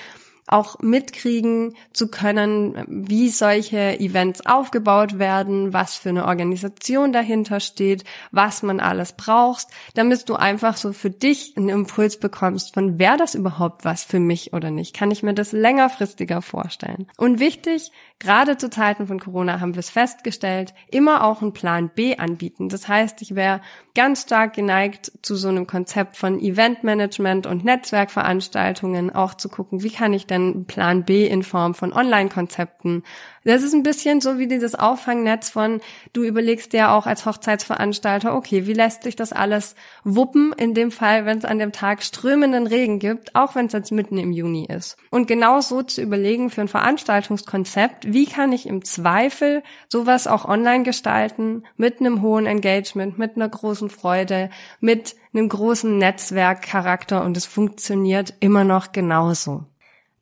auch 0.46 0.78
mitkriegen 0.80 1.74
zu 1.92 2.08
können, 2.08 2.84
wie 2.86 3.30
solche 3.30 3.98
Events 3.98 4.46
aufgebaut 4.46 5.18
werden, 5.18 5.72
was 5.72 5.96
für 5.96 6.10
eine 6.10 6.26
Organisation 6.26 7.12
dahinter 7.12 7.60
steht, 7.60 8.04
was 8.30 8.62
man 8.62 8.80
alles 8.80 9.14
brauchst, 9.14 9.70
damit 9.94 10.28
du 10.28 10.36
einfach 10.36 10.76
so 10.76 10.92
für 10.92 11.10
dich 11.10 11.54
einen 11.56 11.68
Impuls 11.68 12.18
bekommst 12.18 12.74
von, 12.74 12.98
wäre 12.98 13.16
das 13.16 13.34
überhaupt 13.34 13.84
was 13.84 14.04
für 14.04 14.20
mich 14.20 14.52
oder 14.52 14.70
nicht? 14.70 14.94
Kann 14.94 15.10
ich 15.10 15.22
mir 15.22 15.34
das 15.34 15.52
längerfristiger 15.52 16.42
vorstellen? 16.42 17.08
Und 17.16 17.40
wichtig, 17.40 17.90
gerade 18.18 18.56
zu 18.56 18.70
Zeiten 18.70 19.06
von 19.06 19.20
Corona 19.20 19.60
haben 19.60 19.74
wir 19.74 19.80
es 19.80 19.90
festgestellt, 19.90 20.74
immer 20.90 21.24
auch 21.24 21.42
einen 21.42 21.52
Plan 21.52 21.90
B 21.94 22.16
anbieten. 22.16 22.68
Das 22.68 22.88
heißt, 22.88 23.20
ich 23.22 23.34
wäre 23.34 23.60
ganz 23.94 24.22
stark 24.22 24.54
geneigt 24.54 25.10
zu 25.22 25.34
so 25.34 25.48
einem 25.48 25.66
Konzept 25.66 26.16
von 26.16 26.38
Eventmanagement 26.38 27.46
und 27.46 27.64
Netzwerkveranstaltungen, 27.64 29.14
auch 29.14 29.34
zu 29.34 29.48
gucken, 29.48 29.82
wie 29.82 29.90
kann 29.90 30.12
ich 30.12 30.26
denn 30.36 30.64
Plan 30.66 31.04
B 31.04 31.26
in 31.26 31.42
Form 31.42 31.74
von 31.74 31.92
Online-Konzepten 31.92 33.02
das 33.46 33.62
ist 33.62 33.74
ein 33.74 33.84
bisschen 33.84 34.20
so 34.20 34.38
wie 34.38 34.48
dieses 34.48 34.74
Auffangnetz 34.74 35.50
von, 35.50 35.80
du 36.12 36.24
überlegst 36.24 36.72
dir 36.72 36.90
auch 36.90 37.06
als 37.06 37.26
Hochzeitsveranstalter, 37.26 38.34
okay, 38.34 38.66
wie 38.66 38.72
lässt 38.72 39.04
sich 39.04 39.14
das 39.14 39.32
alles 39.32 39.76
wuppen, 40.02 40.52
in 40.52 40.74
dem 40.74 40.90
Fall, 40.90 41.26
wenn 41.26 41.38
es 41.38 41.44
an 41.44 41.60
dem 41.60 41.70
Tag 41.70 42.02
strömenden 42.02 42.66
Regen 42.66 42.98
gibt, 42.98 43.36
auch 43.36 43.54
wenn 43.54 43.66
es 43.66 43.72
jetzt 43.72 43.92
mitten 43.92 44.18
im 44.18 44.32
Juni 44.32 44.66
ist. 44.66 44.96
Und 45.10 45.28
genau 45.28 45.60
so 45.60 45.82
zu 45.82 46.02
überlegen 46.02 46.50
für 46.50 46.62
ein 46.62 46.68
Veranstaltungskonzept, 46.68 48.12
wie 48.12 48.26
kann 48.26 48.50
ich 48.50 48.66
im 48.66 48.84
Zweifel 48.84 49.62
sowas 49.88 50.26
auch 50.26 50.44
online 50.44 50.82
gestalten, 50.82 51.62
mit 51.76 52.00
einem 52.00 52.22
hohen 52.22 52.46
Engagement, 52.46 53.16
mit 53.16 53.36
einer 53.36 53.48
großen 53.48 53.90
Freude, 53.90 54.50
mit 54.80 55.14
einem 55.32 55.48
großen 55.48 55.96
Netzwerkcharakter 55.96 57.24
und 57.24 57.36
es 57.36 57.46
funktioniert 57.46 58.34
immer 58.40 58.64
noch 58.64 58.90
genauso. 58.90 59.66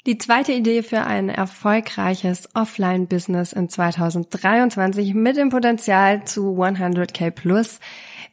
Die 0.06 0.18
zweite 0.18 0.52
Idee 0.52 0.82
für 0.82 1.04
ein 1.04 1.30
erfolgreiches 1.30 2.50
Offline-Business 2.54 3.54
in 3.54 3.70
2023 3.70 5.14
mit 5.14 5.38
dem 5.38 5.48
Potenzial 5.48 6.26
zu 6.26 6.58
100k 6.58 7.30
plus 7.30 7.80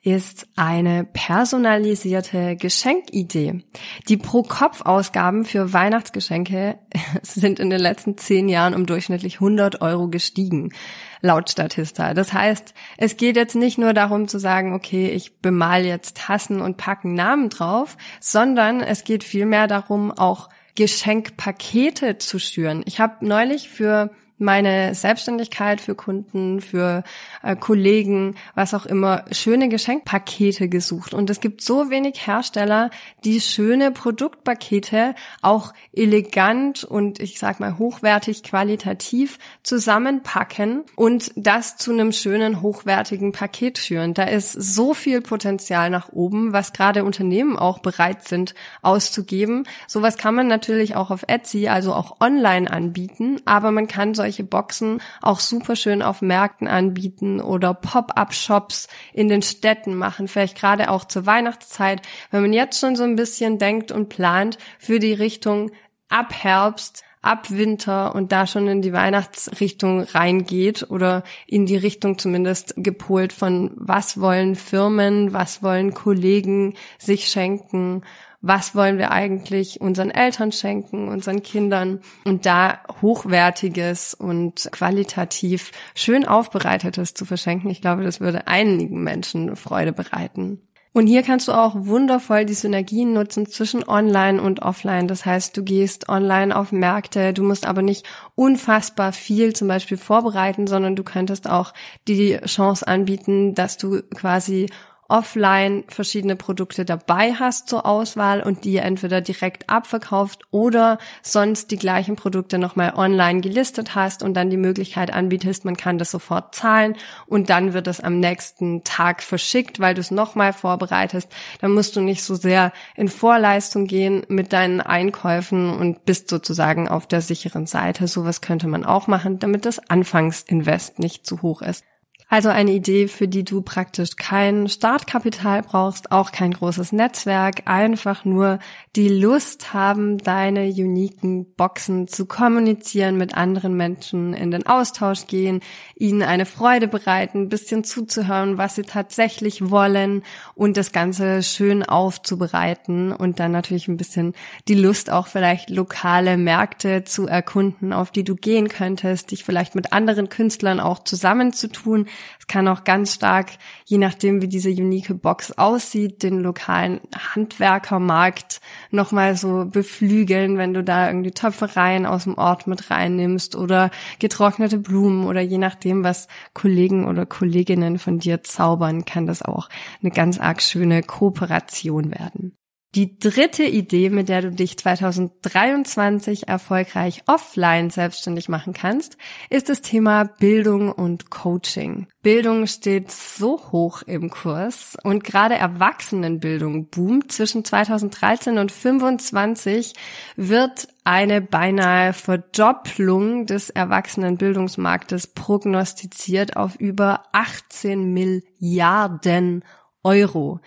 ist 0.04 0.48
eine 0.58 1.06
personalisierte 1.06 2.58
Geschenkidee. 2.58 3.64
Die 4.10 4.18
Pro-Kopf-Ausgaben 4.18 5.46
für 5.46 5.72
Weihnachtsgeschenke 5.72 6.78
sind 7.22 7.62
in 7.62 7.70
den 7.70 7.80
letzten 7.80 8.18
zehn 8.18 8.50
Jahren 8.50 8.74
um 8.74 8.86
durchschnittlich 8.86 9.36
100 9.36 9.82
Euro 9.82 10.10
gestiegen 10.10 10.74
laut 11.22 11.50
Statista. 11.50 12.14
Das 12.14 12.34
heißt, 12.34 12.74
es 12.98 13.16
geht 13.16 13.38
jetzt 13.38 13.56
nicht 13.56 13.78
nur 13.78 13.94
darum 13.94 14.28
zu 14.28 14.40
sagen, 14.40 14.74
okay, 14.74 15.10
ich 15.10 15.38
bemal 15.40 15.86
jetzt 15.86 16.18
Tassen 16.18 16.60
und 16.60 16.76
packen 16.76 17.14
Namen 17.14 17.48
drauf, 17.48 17.96
sondern 18.20 18.82
es 18.82 19.06
geht 19.06 19.24
vielmehr 19.24 19.68
darum, 19.68 20.12
auch 20.12 20.50
Geschenkpakete 20.76 22.18
zu 22.18 22.40
schüren. 22.40 22.84
Ich 22.86 23.00
habe 23.00 23.26
neulich 23.26 23.70
für 23.70 24.12
meine 24.42 24.96
Selbstständigkeit 24.96 25.80
für 25.80 25.96
Kunden, 25.96 26.60
für 26.60 27.04
äh, 27.44 27.56
Kollegen, 27.56 28.36
was 28.56 28.74
auch 28.74 28.86
immer, 28.86 29.26
schöne 29.32 29.70
Geschenkpakete 29.70 30.68
gesucht. 30.68 31.14
Und 31.14 31.30
es 31.30 31.40
gibt 31.40 31.62
so 31.62 31.90
wenig 31.90 32.28
Hersteller, 32.28 32.90
die 33.24 33.40
schöne 33.40 33.92
Produktpakete 33.92 35.16
auch 35.42 35.74
elegant 35.94 36.84
und 36.84 37.20
ich 37.20 37.40
sag 37.40 37.60
mal 37.60 37.78
hochwertig, 37.78 38.44
qualitativ 38.44 39.38
zusammenpacken 39.64 40.84
und 40.96 41.32
das 41.36 41.78
zu 41.78 41.92
einem 41.92 42.12
schönen, 42.12 42.62
hochwertigen 42.62 43.32
Paket 43.32 43.78
führen. 43.78 44.14
Da 44.14 44.24
ist 44.24 44.52
so 44.54 44.94
viel 44.94 45.22
Potenzial 45.22 45.90
nach 45.90 46.10
oben, 46.12 46.54
was 46.54 46.74
gerade 46.74 47.04
Unternehmen 47.04 47.58
auch 47.58 47.80
bereit 47.80 48.28
sind 48.28 48.56
auszugeben. 48.82 49.68
Sowas 49.88 50.18
kann 50.18 50.36
man 50.36 50.48
natürlich 50.48 50.96
auch 50.96 51.12
auf 51.12 51.24
Etsy, 51.28 51.68
also 51.68 51.94
auch 51.94 52.18
online 52.20 52.70
anbieten, 52.70 53.40
aber 53.46 53.72
man 53.72 53.88
kann 53.88 54.14
solche 54.14 54.31
solche 54.32 54.46
Boxen 54.46 55.02
auch 55.22 55.42
super 55.42 55.76
schön 55.76 56.02
auf 56.02 56.22
Märkten 56.22 56.70
anbieten 56.70 57.42
oder 57.42 57.74
Pop-up-Shops 57.74 58.88
in 59.14 59.28
den 59.28 59.42
Städten 59.42 59.94
machen, 59.96 60.30
vielleicht 60.30 60.58
gerade 60.58 60.90
auch 60.90 61.04
zur 61.04 61.26
Weihnachtszeit, 61.26 62.02
wenn 62.32 62.42
man 62.42 62.54
jetzt 62.54 62.80
schon 62.80 62.96
so 62.96 63.04
ein 63.04 63.18
bisschen 63.18 63.58
denkt 63.58 63.92
und 63.92 64.08
plant 64.08 64.58
für 64.80 65.00
die 65.00 65.14
Richtung 65.14 65.72
ab 66.08 66.34
Herbst, 66.34 67.04
ab 67.22 67.52
Winter 67.52 68.16
und 68.16 68.32
da 68.32 68.48
schon 68.48 68.70
in 68.70 68.82
die 68.82 68.94
Weihnachtsrichtung 68.94 70.04
reingeht 70.04 70.90
oder 70.90 71.24
in 71.46 71.66
die 71.66 71.76
Richtung 71.76 72.18
zumindest 72.18 72.74
gepolt 72.78 73.34
von 73.34 73.72
was 73.76 74.20
wollen 74.20 74.56
Firmen, 74.56 75.34
was 75.34 75.62
wollen 75.62 75.94
Kollegen 75.94 76.76
sich 76.98 77.28
schenken 77.28 78.04
was 78.42 78.76
wollen 78.76 78.98
wir 78.98 79.12
eigentlich 79.12 79.82
unseren 79.82 80.10
Eltern 80.10 80.52
schenken, 80.52 81.08
unseren 81.08 81.44
Kindern 81.44 82.02
und 82.26 82.46
da 82.46 82.80
hochwertiges 83.02 84.14
und 84.14 84.70
qualitativ 84.72 85.72
schön 85.94 86.28
aufbereitetes 86.28 87.14
zu 87.14 87.26
verschenken. 87.26 87.70
Ich 87.70 87.82
glaube, 87.82 88.04
das 88.04 88.20
würde 88.20 88.48
einigen 88.48 89.04
Menschen 89.04 89.56
Freude 89.56 89.94
bereiten. 89.94 90.62
Und 90.94 91.08
hier 91.08 91.24
kannst 91.24 91.48
du 91.48 91.54
auch 91.54 91.74
wundervoll 91.76 92.44
die 92.44 92.54
Synergien 92.54 93.14
nutzen 93.14 93.46
zwischen 93.46 93.88
Online 93.88 94.42
und 94.42 94.62
Offline. 94.62 95.08
Das 95.08 95.26
heißt, 95.26 95.56
du 95.56 95.64
gehst 95.64 96.10
online 96.10 96.54
auf 96.54 96.74
Märkte, 96.74 97.32
du 97.32 97.44
musst 97.44 97.66
aber 97.66 97.82
nicht 97.82 98.06
unfassbar 98.36 99.14
viel 99.14 99.54
zum 99.54 99.70
Beispiel 99.70 99.96
vorbereiten, 99.96 100.68
sondern 100.68 100.98
du 100.98 101.04
könntest 101.04 101.50
auch 101.50 101.74
die 102.10 102.38
Chance 102.46 102.86
anbieten, 102.86 103.56
dass 103.56 103.78
du 103.78 104.02
quasi 104.14 104.68
offline 105.12 105.84
verschiedene 105.88 106.36
Produkte 106.36 106.86
dabei 106.86 107.34
hast 107.34 107.68
zur 107.68 107.86
Auswahl 107.86 108.42
und 108.42 108.64
die 108.64 108.78
entweder 108.78 109.22
direkt 109.22 109.70
abverkauft 109.70 110.44
oder 110.52 110.98
sonst 111.22 111.70
die 111.70 111.78
gleichen 111.78 112.16
Produkte 112.16 112.58
nochmal 112.58 112.94
online 112.96 113.42
gelistet 113.42 113.94
hast 113.94 114.24
und 114.24 114.34
dann 114.34 114.50
die 114.50 114.58
Möglichkeit 114.58 115.14
anbietest, 115.14 115.66
man 115.66 115.76
kann 115.76 115.98
das 115.98 116.12
sofort 116.12 116.56
zahlen 116.56 116.96
und 117.28 117.50
dann 117.50 117.74
wird 117.74 117.88
es 117.88 118.00
am 118.00 118.20
nächsten 118.20 118.84
Tag 118.84 119.22
verschickt, 119.22 119.80
weil 119.80 119.94
du 119.94 120.02
es 120.02 120.12
nochmal 120.12 120.54
vorbereitest. 120.54 121.30
Dann 121.60 121.74
musst 121.74 121.96
du 121.96 122.02
nicht 122.02 122.24
so 122.24 122.36
sehr 122.36 122.72
in 122.96 123.10
Vorleistung 123.10 123.88
gehen 123.88 124.24
mit 124.30 124.54
deinen 124.54 124.80
Einkäufen 124.80 125.78
und 125.78 126.06
bist 126.06 126.30
sozusagen 126.30 126.88
auf 126.88 127.06
der 127.06 127.22
sicheren 127.22 127.68
Seite. 127.68 128.08
Sowas 128.08 128.42
könnte 128.42 128.68
man 128.68 128.86
auch 128.86 129.08
machen, 129.08 129.40
damit 129.40 129.66
das 129.66 129.80
Anfangsinvest 129.90 131.00
nicht 131.00 131.26
zu 131.26 131.42
hoch 131.42 131.62
ist. 131.62 131.84
Also 132.34 132.48
eine 132.48 132.72
Idee, 132.72 133.10
für 133.10 133.28
die 133.28 133.44
du 133.44 133.62
praktisch 133.62 134.16
kein 134.16 134.70
Startkapital 134.70 135.64
brauchst, 135.64 136.14
auch 136.14 136.32
kein 136.32 136.54
großes 136.54 136.94
Netzwerk, 136.94 137.64
einfach 137.66 138.24
nur 138.24 138.60
die 138.96 139.10
Lust 139.10 139.74
haben, 139.74 140.18
deine 140.18 140.70
uniken 140.70 141.54
Boxen 141.56 142.08
zu 142.08 142.26
kommunizieren 142.26 143.18
mit 143.18 143.36
anderen 143.36 143.76
Menschen, 143.76 144.34
in 144.34 144.50
den 144.50 144.66
Austausch 144.66 145.28
gehen, 145.28 145.60
ihnen 145.96 146.22
eine 146.22 146.46
Freude 146.46 146.88
bereiten, 146.88 147.50
bisschen 147.50 147.84
zuzuhören, 147.84 148.58
was 148.58 148.76
sie 148.76 148.84
tatsächlich 148.84 149.70
wollen 149.70 150.24
und 150.56 150.78
das 150.78 150.94
Ganze 150.94 151.44
schön 151.44 151.84
aufzubereiten 151.84 153.12
und 153.12 153.42
dann 153.42 153.52
natürlich 153.52 153.90
ein 153.90 153.98
bisschen 153.98 154.36
die 154.70 154.76
Lust 154.76 155.10
auch 155.10 155.28
vielleicht 155.28 155.70
lokale 155.70 156.38
Märkte 156.38 157.04
zu 157.04 157.28
erkunden, 157.28 157.92
auf 157.92 158.10
die 158.10 158.24
du 158.24 158.36
gehen 158.36 158.70
könntest, 158.70 159.32
dich 159.32 159.44
vielleicht 159.44 159.76
mit 159.76 159.92
anderen 159.92 160.30
Künstlern 160.30 160.80
auch 160.80 161.04
zusammenzutun, 161.04 162.08
es 162.40 162.48
kann 162.48 162.68
auch 162.68 162.84
ganz 162.84 163.14
stark, 163.14 163.52
je 163.86 163.98
nachdem 163.98 164.42
wie 164.42 164.48
diese 164.48 164.70
unique 164.70 165.22
Box 165.22 165.52
aussieht, 165.54 166.24
den 166.24 166.40
lokalen 166.40 167.02
Handwerkermarkt 167.16 168.62
nochmal 168.90 169.36
so 169.36 169.66
beflügeln, 169.66 170.58
wenn 170.58 170.74
du 170.74 170.84
da 170.84 171.08
irgendwie 171.08 171.32
Töpfereien 171.32 172.06
aus 172.06 172.24
dem 172.24 172.38
Ort 172.38 172.68
mit 172.68 172.90
reinnimmst 172.90 173.56
oder 173.56 173.92
getrocknete 174.20 174.78
Blumen 174.78 175.26
oder 175.26 175.42
je 175.42 175.58
nachdem, 175.58 176.04
was 176.04 176.28
Kollegen 176.54 177.06
oder 177.06 177.26
Kolleginnen 177.26 178.00
von 178.00 178.20
dir 178.20 178.44
zaubern, 178.44 179.06
kann 179.06 179.26
das 179.26 179.42
auch 179.42 179.70
eine 180.02 180.12
ganz 180.12 180.40
arg 180.40 180.62
schöne 180.62 181.04
Kooperation 181.04 182.12
werden. 182.12 182.58
Die 182.94 183.18
dritte 183.18 183.64
Idee, 183.64 184.10
mit 184.10 184.28
der 184.28 184.42
du 184.42 184.52
dich 184.52 184.78
2023 184.78 186.50
erfolgreich 186.50 187.24
offline 187.26 187.90
selbstständig 187.90 188.50
machen 188.50 188.74
kannst, 188.74 189.16
ist 189.50 189.70
das 189.70 189.82
Thema 189.82 190.26
Bildung 190.26 190.92
und 190.92 191.30
Coaching. 191.30 192.08
Bildung 192.22 192.68
steht 192.68 193.10
so 193.10 193.62
hoch 193.72 194.02
im 194.02 194.30
Kurs 194.30 194.98
und 195.04 195.24
gerade 195.24 195.56
Erwachsenenbildung 195.56 196.88
boomt. 196.90 197.32
Zwischen 197.32 197.64
2013 197.64 198.58
und 198.58 198.72
2025 198.72 199.94
wird 200.36 200.90
eine 201.06 201.40
beinahe 201.40 202.12
Verdopplung 202.12 203.46
des 203.46 203.70
Erwachsenenbildungsmarktes 203.70 205.28
prognostiziert 205.28 206.58
auf 206.58 206.76
über 206.76 207.24
18 207.32 208.12
Milliarden 208.12 209.64
Euro. 210.04 210.60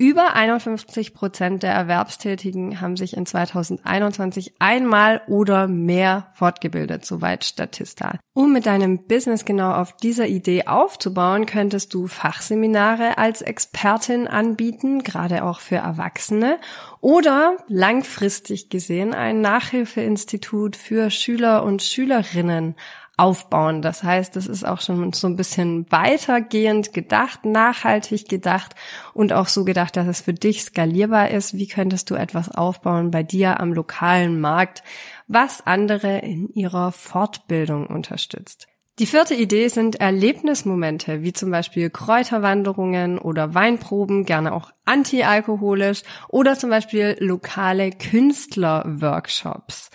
Über 0.00 0.36
51 0.36 1.12
Prozent 1.12 1.64
der 1.64 1.72
Erwerbstätigen 1.72 2.80
haben 2.80 2.96
sich 2.96 3.16
in 3.16 3.26
2021 3.26 4.54
einmal 4.60 5.22
oder 5.26 5.66
mehr 5.66 6.28
fortgebildet, 6.34 7.04
soweit 7.04 7.44
Statista. 7.44 8.16
Um 8.32 8.52
mit 8.52 8.66
deinem 8.66 9.08
Business 9.08 9.44
genau 9.44 9.72
auf 9.72 9.96
dieser 9.96 10.28
Idee 10.28 10.68
aufzubauen, 10.68 11.46
könntest 11.46 11.94
du 11.94 12.06
Fachseminare 12.06 13.18
als 13.18 13.42
Expertin 13.42 14.28
anbieten, 14.28 15.02
gerade 15.02 15.42
auch 15.42 15.58
für 15.58 15.78
Erwachsene, 15.78 16.60
oder 17.00 17.56
langfristig 17.66 18.70
gesehen 18.70 19.14
ein 19.14 19.40
Nachhilfeinstitut 19.40 20.76
für 20.76 21.10
Schüler 21.10 21.64
und 21.64 21.82
Schülerinnen 21.82 22.76
aufbauen. 23.18 23.82
Das 23.82 24.02
heißt, 24.02 24.36
es 24.36 24.46
ist 24.46 24.66
auch 24.66 24.80
schon 24.80 25.12
so 25.12 25.26
ein 25.26 25.36
bisschen 25.36 25.90
weitergehend 25.90 26.94
gedacht, 26.94 27.44
nachhaltig 27.44 28.28
gedacht 28.28 28.74
und 29.12 29.32
auch 29.32 29.48
so 29.48 29.64
gedacht, 29.64 29.96
dass 29.96 30.06
es 30.06 30.20
für 30.20 30.32
dich 30.32 30.62
skalierbar 30.62 31.30
ist. 31.30 31.54
Wie 31.54 31.66
könntest 31.66 32.10
du 32.10 32.14
etwas 32.14 32.50
aufbauen 32.50 33.10
bei 33.10 33.24
dir 33.24 33.60
am 33.60 33.72
lokalen 33.72 34.40
Markt, 34.40 34.84
was 35.26 35.66
andere 35.66 36.18
in 36.18 36.48
ihrer 36.54 36.92
Fortbildung 36.92 37.88
unterstützt? 37.88 38.68
Die 39.00 39.06
vierte 39.06 39.34
Idee 39.34 39.68
sind 39.68 40.00
Erlebnismomente, 40.00 41.22
wie 41.22 41.32
zum 41.32 41.52
Beispiel 41.52 41.88
Kräuterwanderungen 41.88 43.18
oder 43.18 43.54
Weinproben, 43.54 44.24
gerne 44.24 44.52
auch 44.52 44.72
antialkoholisch 44.86 46.02
oder 46.28 46.58
zum 46.58 46.70
Beispiel 46.70 47.16
lokale 47.20 47.90
Künstlerworkshops 47.90 49.90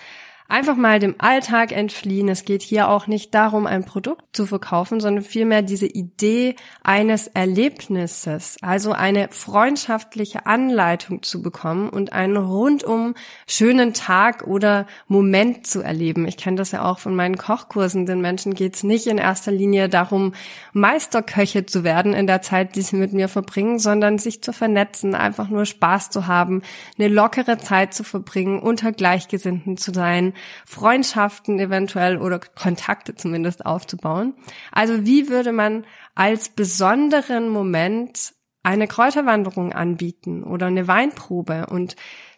einfach 0.48 0.76
mal 0.76 1.00
dem 1.00 1.16
Alltag 1.18 1.72
entfliehen. 1.72 2.30
Es 2.30 2.46
geht 2.46 2.62
hier 2.62 2.90
auch 2.90 3.08
nicht 3.08 3.34
darum, 3.34 3.66
ein 3.66 3.86
Produkt 3.86 4.24
zu 4.36 4.46
verkaufen, 4.46 5.00
sondern 5.00 5.24
vielmehr 5.24 5.62
diese 5.62 5.88
Idee 5.88 6.56
eines 6.84 7.28
Erlebnisses, 7.28 8.58
also 8.62 8.92
eine 8.92 9.30
freundschaftliche 9.32 10.46
Anleitung 10.46 11.24
zu 11.24 11.42
bekommen 11.42 11.90
und 11.90 12.14
einen 12.14 12.38
rundum 12.38 13.16
schönen 13.48 13.94
Tag 13.94 14.46
oder 14.46 14.86
Moment 15.08 15.66
zu 15.66 15.82
erleben. 15.82 16.28
Ich 16.28 16.38
kenne 16.38 16.58
das 16.58 16.72
ja 16.72 16.84
auch 16.84 17.00
von 17.00 17.16
meinen 17.16 17.38
Kochkursen. 17.38 18.06
Den 18.06 18.22
Menschen 18.22 18.54
geht 18.54 18.76
es 18.76 18.84
nicht 18.84 19.08
in 19.08 19.18
erster 19.18 19.52
Linie 19.52 19.90
darum, 19.90 20.34
Meisterköche 20.74 21.66
zu 21.66 21.84
werden 21.84 22.14
in 22.14 22.28
der 22.28 22.42
Zeit, 22.42 22.76
die 22.76 22.82
sie 22.82 22.96
mit 22.96 23.14
mir 23.14 23.28
verbringen, 23.28 23.80
sondern 23.80 24.18
sich 24.18 24.44
zu 24.44 24.54
vernetzen, 24.54 25.16
einfach 25.16 25.50
nur 25.50 25.66
Spaß 25.66 26.10
zu 26.10 26.28
haben, 26.28 26.62
eine 26.98 27.08
lockere 27.08 27.58
Zeit 27.58 27.94
zu 27.94 28.04
verbringen, 28.04 28.60
unter 28.60 28.92
Gleichgesinnten 28.92 29.78
zu 29.78 29.94
sein, 29.94 30.33
Freundschaften 30.66 31.60
eventuell 31.60 32.18
oder 32.18 32.40
Kontakte 32.40 33.16
zumindest 33.16 33.66
aufzubauen. 33.66 34.34
Also 34.72 35.06
wie 35.06 35.30
würde 35.30 35.52
man 35.52 35.86
als 36.16 36.50
besonderen 36.50 37.50
Moment 37.50 38.34
eine 38.64 38.88
Kräuterwanderung 38.88 39.74
anbieten 39.74 40.44
oder 40.44 40.68
eine 40.68 40.88
Weinprobe 40.88 41.68
und 41.70 41.96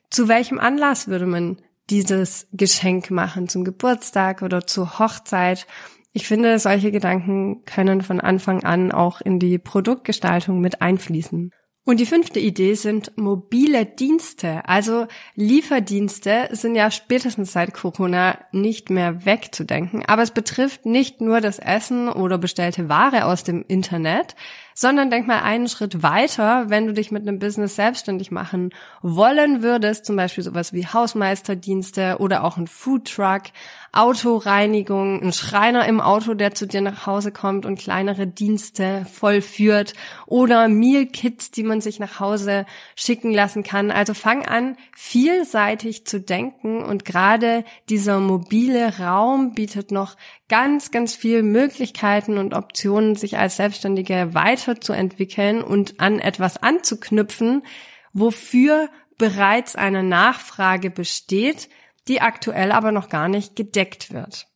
zu 0.10 0.28
welchem 0.28 0.60
Anlass 0.60 1.08
würde 1.08 1.26
man 1.26 1.58
dieses 1.90 2.48
Geschenk 2.52 3.12
machen, 3.12 3.48
zum 3.48 3.64
Geburtstag 3.64 4.42
oder 4.42 4.66
zur 4.66 5.00
Hochzeit? 5.00 5.68
Ich 6.14 6.28
finde, 6.28 6.58
solche 6.60 6.92
Gedanken 6.92 7.66
können 7.66 8.02
von 8.02 8.22
Anfang 8.22 8.64
an 8.64 8.92
auch 8.92 9.22
in 9.22 9.40
die 9.40 9.58
Produktgestaltung 9.58 10.62
mit 10.62 10.82
einfließen. 10.82 11.52
Und 11.88 12.00
die 12.00 12.08
fünfte 12.08 12.40
Idee 12.40 12.74
sind 12.74 13.16
mobile 13.16 13.86
Dienste. 13.86 14.68
Also 14.68 15.06
Lieferdienste 15.36 16.50
sind 16.52 16.74
ja 16.76 16.90
spätestens 16.90 17.54
seit 17.54 17.76
Corona 17.76 18.40
nicht 18.52 18.90
mehr 18.90 19.24
wegzudenken. 19.26 20.04
Aber 20.04 20.24
es 20.24 20.32
betrifft 20.32 20.88
nicht 20.88 21.22
nur 21.22 21.42
das 21.42 21.60
Essen 21.60 22.10
oder 22.10 22.40
bestellte 22.40 22.90
Ware 22.90 23.26
aus 23.26 23.44
dem 23.44 23.64
Internet, 23.68 24.36
sondern 24.78 25.10
denk 25.10 25.26
mal 25.26 25.42
einen 25.42 25.70
Schritt 25.70 26.04
weiter, 26.04 26.70
wenn 26.70 26.86
du 26.86 26.94
dich 26.94 27.10
mit 27.10 27.26
einem 27.26 27.40
Business 27.40 27.78
selbstständig 27.78 28.30
machen 28.30 28.72
wollen 29.02 29.64
würdest, 29.64 30.06
zum 30.06 30.18
Beispiel 30.18 30.44
sowas 30.44 30.74
wie 30.74 30.86
Hausmeisterdienste 30.86 32.18
oder 32.20 32.44
auch 32.44 32.58
ein 32.58 32.68
Foodtruck, 32.68 33.44
Autoreinigung, 33.94 35.24
ein 35.24 35.32
Schreiner 35.32 35.88
im 35.88 36.02
Auto, 36.02 36.34
der 36.34 36.54
zu 36.54 36.68
dir 36.68 36.82
nach 36.82 37.08
Hause 37.08 37.32
kommt 37.32 37.66
und 37.66 37.80
kleinere 37.80 38.28
Dienste 38.28 39.06
vollführt 39.12 39.94
oder 40.26 40.68
Meal 40.68 41.06
Kits, 41.06 41.52
die 41.52 41.64
man 41.64 41.80
sich 41.80 41.98
nach 42.00 42.20
Hause 42.20 42.66
schicken 42.96 43.32
lassen 43.32 43.64
kann. 43.64 43.92
Also 43.92 44.14
fang 44.14 44.46
an, 44.46 44.76
vielseitig 44.94 46.06
zu 46.06 46.20
denken 46.20 46.84
und 46.84 47.06
gerade 47.06 47.64
dieser 47.88 48.20
mobile 48.20 49.00
Raum 49.00 49.56
bietet 49.56 49.92
noch 49.92 50.18
ganz, 50.50 50.92
ganz 50.92 51.16
viel 51.16 51.42
Möglichkeiten 51.42 52.38
und 52.38 52.54
Optionen, 52.54 53.16
sich 53.16 53.38
als 53.38 53.56
Selbstständige 53.56 54.34
weiterzuentwickeln 54.68 55.62
und 55.62 56.00
an 56.00 56.20
etwas 56.20 56.62
anzuknüpfen, 56.62 57.64
wofür 58.14 58.90
bereits 59.18 59.76
eine 59.76 60.04
Nachfrage 60.04 60.90
besteht, 60.90 61.70
die 62.08 62.22
aktuell 62.22 62.72
aber 62.72 62.92
noch 62.92 63.10
gar 63.10 63.28
nicht 63.28 63.56
gedeckt 63.56 64.14
wird. 64.14 64.48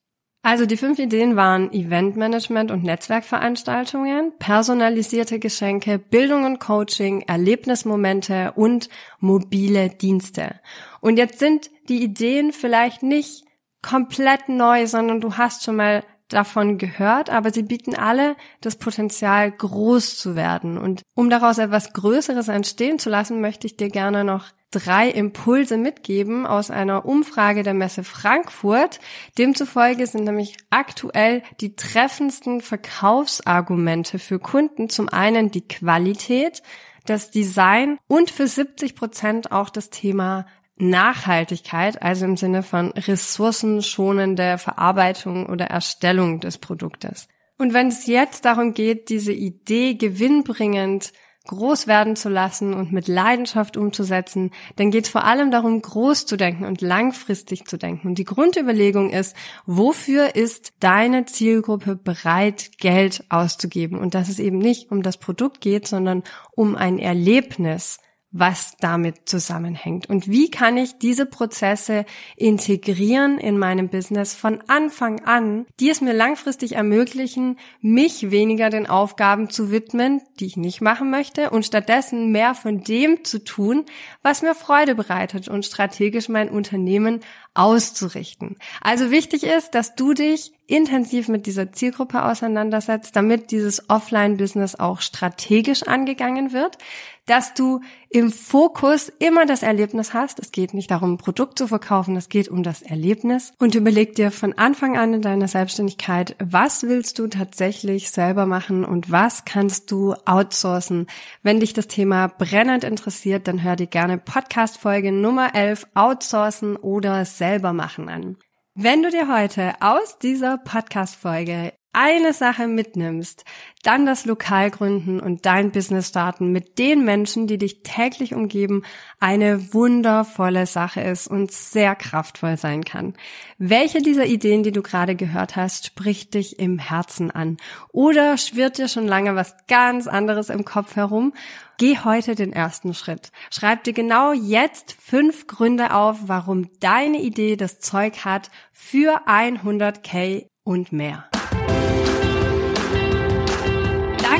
Also 0.42 0.66
die 0.66 0.78
fünf 0.78 1.00
Ideen 1.00 1.36
waren 1.36 1.72
Eventmanagement 1.74 2.72
und 2.72 2.84
Netzwerkveranstaltungen, 2.84 4.32
personalisierte 4.40 5.38
Geschenke, 5.38 6.00
Bildung 6.00 6.46
und 6.46 6.60
Coaching, 6.60 7.22
Erlebnismomente 7.28 8.54
und 8.56 8.88
mobile 9.20 9.90
Dienste. 9.90 10.60
Und 11.02 11.18
jetzt 11.18 11.40
sind 11.40 11.70
die 11.90 12.02
Ideen 12.02 12.54
vielleicht 12.54 13.04
nicht 13.04 13.44
komplett 13.82 14.48
neu, 14.48 14.88
sondern 14.88 15.20
du 15.20 15.36
hast 15.36 15.64
schon 15.64 15.76
mal 15.76 16.04
davon 16.30 16.78
gehört, 16.78 17.30
aber 17.30 17.52
sie 17.52 17.64
bieten 17.64 17.96
alle 17.96 18.36
das 18.62 18.78
Potenzial, 18.78 19.52
groß 19.52 20.18
zu 20.18 20.36
werden. 20.36 20.78
Und 20.78 21.02
um 21.16 21.30
daraus 21.30 21.58
etwas 21.58 21.94
Größeres 21.94 22.48
entstehen 22.48 23.00
zu 23.00 23.10
lassen, 23.10 23.42
möchte 23.42 23.68
ich 23.68 23.76
dir 23.76 23.90
gerne 23.90 24.24
noch 24.24 24.46
drei 24.72 25.10
Impulse 25.10 25.78
mitgeben 25.78 26.46
aus 26.46 26.70
einer 26.70 27.06
Umfrage 27.06 27.64
der 27.64 27.74
Messe 27.74 28.04
Frankfurt. 28.04 29.00
Demzufolge 29.38 30.06
sind 30.06 30.26
nämlich 30.26 30.58
aktuell 30.70 31.42
die 31.60 31.76
treffendsten 31.76 32.62
Verkaufsargumente 32.62 34.20
für 34.20 34.40
Kunden 34.40 34.90
zum 34.90 35.10
einen 35.10 35.50
die 35.50 35.68
Qualität, 35.68 36.62
das 37.06 37.32
Design 37.32 37.98
und 38.08 38.30
für 38.30 38.48
70 38.48 38.96
Prozent 38.96 39.52
auch 39.52 39.70
das 39.70 39.90
Thema 39.90 40.46
Nachhaltigkeit, 40.80 42.02
also 42.02 42.26
im 42.26 42.38
Sinne 42.38 42.64
von 42.64 42.92
ressourcenschonende 42.92 44.58
Verarbeitung 44.58 45.46
oder 45.46 45.66
Erstellung 45.66 46.40
des 46.40 46.58
Produktes. 46.58 47.28
Und 47.58 47.74
wenn 47.74 47.88
es 47.88 48.08
jetzt 48.08 48.46
darum 48.46 48.74
geht, 48.74 49.10
diese 49.10 49.34
Idee 49.34 49.96
gewinnbringend 49.96 51.12
groß 51.48 51.88
werden 51.88 52.16
zu 52.16 52.30
lassen 52.30 52.74
und 52.74 52.92
mit 52.92 53.08
Leidenschaft 53.08 53.76
umzusetzen, 53.76 54.52
dann 54.76 54.92
geht 54.92 55.06
es 55.06 55.10
vor 55.10 55.24
allem 55.24 55.52
darum, 55.52 55.82
groß 55.82 56.26
zu 56.26 56.38
denken 56.38 56.66
und 56.66 56.82
langfristig 56.82 57.66
zu 57.66 57.78
denken. 57.78 58.08
Und 58.08 58.18
die 58.20 58.24
Grundüberlegung 58.24 59.10
ist, 59.10 59.36
wofür 59.66 60.36
ist 60.36 60.74
deine 60.80 61.26
Zielgruppe 61.26 61.96
bereit, 61.96 62.78
Geld 62.78 63.24
auszugeben? 63.30 63.98
Und 63.98 64.14
dass 64.14 64.30
es 64.30 64.40
eben 64.40 64.60
nicht 64.60 64.92
um 64.92 65.02
das 65.02 65.18
Produkt 65.18 65.60
geht, 65.60 65.88
sondern 65.88 66.24
um 66.52 66.76
ein 66.76 67.00
Erlebnis, 67.00 68.00
was 68.32 68.78
damit 68.80 69.28
zusammenhängt. 69.28 70.08
Und 70.08 70.30
wie 70.30 70.52
kann 70.52 70.78
ich 70.78 71.00
diese 71.00 71.26
Prozesse 71.26 72.06
integrieren 72.36 73.40
in 73.40 73.58
meinem 73.58 73.90
Business 73.90 74.36
von 74.36 74.62
Anfang 74.68 75.22
an, 75.26 75.66
die 75.80 75.90
es 75.90 76.02
mir 76.02 76.14
langfristig 76.14 76.74
ermöglichen, 76.74 77.58
mich 77.82 78.30
weniger 78.30 78.70
den 78.70 78.88
Aufgaben 78.88 79.50
zu 79.50 79.72
widmen, 79.72 80.22
die 80.40 80.46
ich 80.46 80.58
nicht 80.58 80.80
machen 80.80 81.10
möchte 81.10 81.50
und 81.50 81.66
stattdessen 81.66 82.32
mehr 82.32 82.54
von 82.54 82.84
dem 82.84 83.24
zu 83.24 83.44
tun, 83.44 83.86
was 84.22 84.44
mir 84.44 84.54
Freude 84.54 84.94
bereitet 84.94 85.48
und 85.48 85.66
strategisch 85.66 86.30
mein 86.30 86.50
Unternehmen 86.50 87.22
auszurichten. 87.60 88.56
Also 88.80 89.12
wichtig 89.12 89.44
ist, 89.44 89.76
dass 89.76 89.94
du 89.96 90.14
dich 90.14 90.54
intensiv 90.66 91.28
mit 91.28 91.46
dieser 91.46 91.74
Zielgruppe 91.74 92.24
auseinandersetzt, 92.24 93.18
damit 93.18 93.52
dieses 93.52 93.90
Offline-Business 93.90 94.76
auch 94.76 95.02
strategisch 95.02 95.84
angegangen 95.84 96.54
wird, 96.54 96.78
dass 97.26 97.54
du 97.54 97.82
im 98.10 98.32
Fokus 98.32 99.12
immer 99.20 99.46
das 99.46 99.62
Erlebnis 99.62 100.16
hast. 100.16 100.40
Es 100.40 100.52
geht 100.52 100.74
nicht 100.74 100.90
darum, 100.90 101.14
ein 101.14 101.18
Produkt 101.18 101.60
zu 101.60 101.68
verkaufen, 101.68 102.16
es 102.16 102.28
geht 102.28 102.48
um 102.48 102.64
das 102.64 102.82
Erlebnis. 102.82 103.54
Und 103.60 103.76
überleg 103.76 104.16
dir 104.16 104.32
von 104.32 104.58
Anfang 104.58 104.98
an 104.98 105.14
in 105.14 105.22
deiner 105.22 105.48
Selbstständigkeit, 105.48 106.36
was 106.40 106.84
willst 106.84 107.20
du 107.20 107.28
tatsächlich 107.28 108.10
selber 108.10 108.48
machen 108.48 108.84
und 108.84 109.12
was 109.12 109.46
kannst 109.46 109.92
du 109.92 110.16
outsourcen. 110.26 111.06
Wenn 111.44 111.60
dich 111.60 111.74
das 111.74 111.86
Thema 111.86 112.28
brennend 112.28 112.84
interessiert, 112.84 113.48
dann 113.48 113.62
hör 113.62 113.76
dir 113.76 113.88
gerne 113.88 114.18
Podcast-Folge 114.18 115.12
Nummer 115.12 115.54
11 115.54 115.86
Outsourcen 115.94 116.78
oder 116.78 117.26
selber 117.50 117.74
machen 117.74 118.10
an. 118.10 118.38
Wenn 118.76 119.02
du 119.02 119.10
dir 119.10 119.28
heute 119.28 119.74
aus 119.80 120.20
dieser 120.20 120.60
Podcast-Folge 120.60 121.74
eine 121.92 122.34
Sache 122.34 122.68
mitnimmst, 122.68 123.46
dann 123.84 124.06
das 124.06 124.26
Lokal 124.26 124.70
gründen 124.70 125.20
und 125.20 125.46
dein 125.46 125.72
Business 125.72 126.10
starten 126.10 126.52
mit 126.52 126.78
den 126.78 127.04
Menschen, 127.04 127.48
die 127.48 127.58
dich 127.58 127.82
täglich 127.82 128.36
umgeben, 128.36 128.84
eine 129.20 129.74
wundervolle 129.74 130.66
Sache 130.66 131.02
ist 131.02 131.28
und 131.28 131.52
sehr 131.52 131.96
kraftvoll 131.96 132.58
sein 132.58 132.84
kann. 132.84 133.16
Welche 133.58 134.02
dieser 134.02 134.26
Ideen, 134.26 134.64
die 134.64 134.72
du 134.72 134.82
gerade 134.82 135.16
gehört 135.16 135.56
hast, 135.56 135.88
spricht 135.88 136.34
dich 136.36 136.60
im 136.60 136.78
Herzen 136.78 137.32
an? 137.32 137.58
Oder 137.92 138.38
schwirrt 138.38 138.78
dir 138.78 138.88
schon 138.88 139.08
lange 139.08 139.36
was 139.36 139.56
ganz 139.68 140.08
anderes 140.08 140.50
im 140.50 140.66
Kopf 140.66 140.96
herum? 140.96 141.34
Geh 141.78 141.98
heute 142.04 142.36
den 142.36 142.52
ersten 142.52 142.94
Schritt. 142.94 143.32
Schreib 143.50 143.86
dir 143.86 143.94
genau 143.94 144.34
jetzt 144.34 144.96
fünf 145.00 145.48
Gründe 145.48 145.94
auf, 145.94 146.18
warum 146.28 146.70
deine 146.82 147.22
Idee 147.22 147.56
das 147.56 147.80
Zeug 147.80 148.26
hat 148.26 148.52
für 148.74 149.28
100k 149.28 150.48
und 150.66 150.92
mehr. 150.92 151.30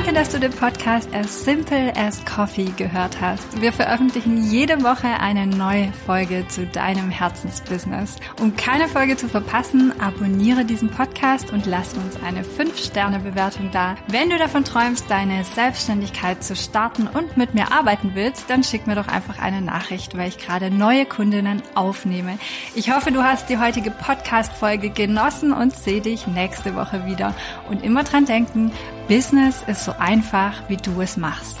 Danke, 0.00 0.14
dass 0.14 0.30
du 0.30 0.40
den 0.40 0.52
Podcast 0.52 1.14
As 1.14 1.44
Simple 1.44 1.94
as 1.94 2.24
Coffee 2.24 2.72
gehört 2.74 3.20
hast. 3.20 3.60
Wir 3.60 3.70
veröffentlichen 3.70 4.50
jede 4.50 4.82
Woche 4.82 5.08
eine 5.20 5.46
neue 5.46 5.92
Folge 6.06 6.48
zu 6.48 6.64
deinem 6.64 7.10
Herzensbusiness. 7.10 8.16
Um 8.40 8.56
keine 8.56 8.88
Folge 8.88 9.18
zu 9.18 9.28
verpassen, 9.28 9.92
abonniere 10.00 10.64
diesen 10.64 10.88
Podcast 10.88 11.52
und 11.52 11.66
lass 11.66 11.92
uns 11.92 12.16
eine 12.22 12.44
5-Sterne-Bewertung 12.44 13.70
da. 13.72 13.94
Wenn 14.08 14.30
du 14.30 14.38
davon 14.38 14.64
träumst, 14.64 15.04
deine 15.10 15.44
Selbstständigkeit 15.44 16.42
zu 16.42 16.56
starten 16.56 17.06
und 17.06 17.36
mit 17.36 17.52
mir 17.52 17.70
arbeiten 17.70 18.12
willst, 18.14 18.48
dann 18.48 18.64
schick 18.64 18.86
mir 18.86 18.94
doch 18.94 19.08
einfach 19.08 19.38
eine 19.38 19.60
Nachricht, 19.60 20.16
weil 20.16 20.28
ich 20.28 20.38
gerade 20.38 20.70
neue 20.70 21.04
Kundinnen 21.04 21.62
aufnehme. 21.74 22.38
Ich 22.74 22.90
hoffe, 22.90 23.12
du 23.12 23.22
hast 23.22 23.50
die 23.50 23.58
heutige 23.58 23.90
Podcast-Folge 23.90 24.88
genossen 24.88 25.52
und 25.52 25.76
sehe 25.76 26.00
dich 26.00 26.26
nächste 26.26 26.74
Woche 26.74 27.04
wieder. 27.04 27.34
Und 27.68 27.84
immer 27.84 28.02
dran 28.02 28.24
denken, 28.24 28.72
Business 29.10 29.64
ist 29.66 29.84
so 29.84 29.92
einfach, 29.98 30.68
wie 30.68 30.76
du 30.76 31.00
es 31.00 31.16
machst. 31.16 31.58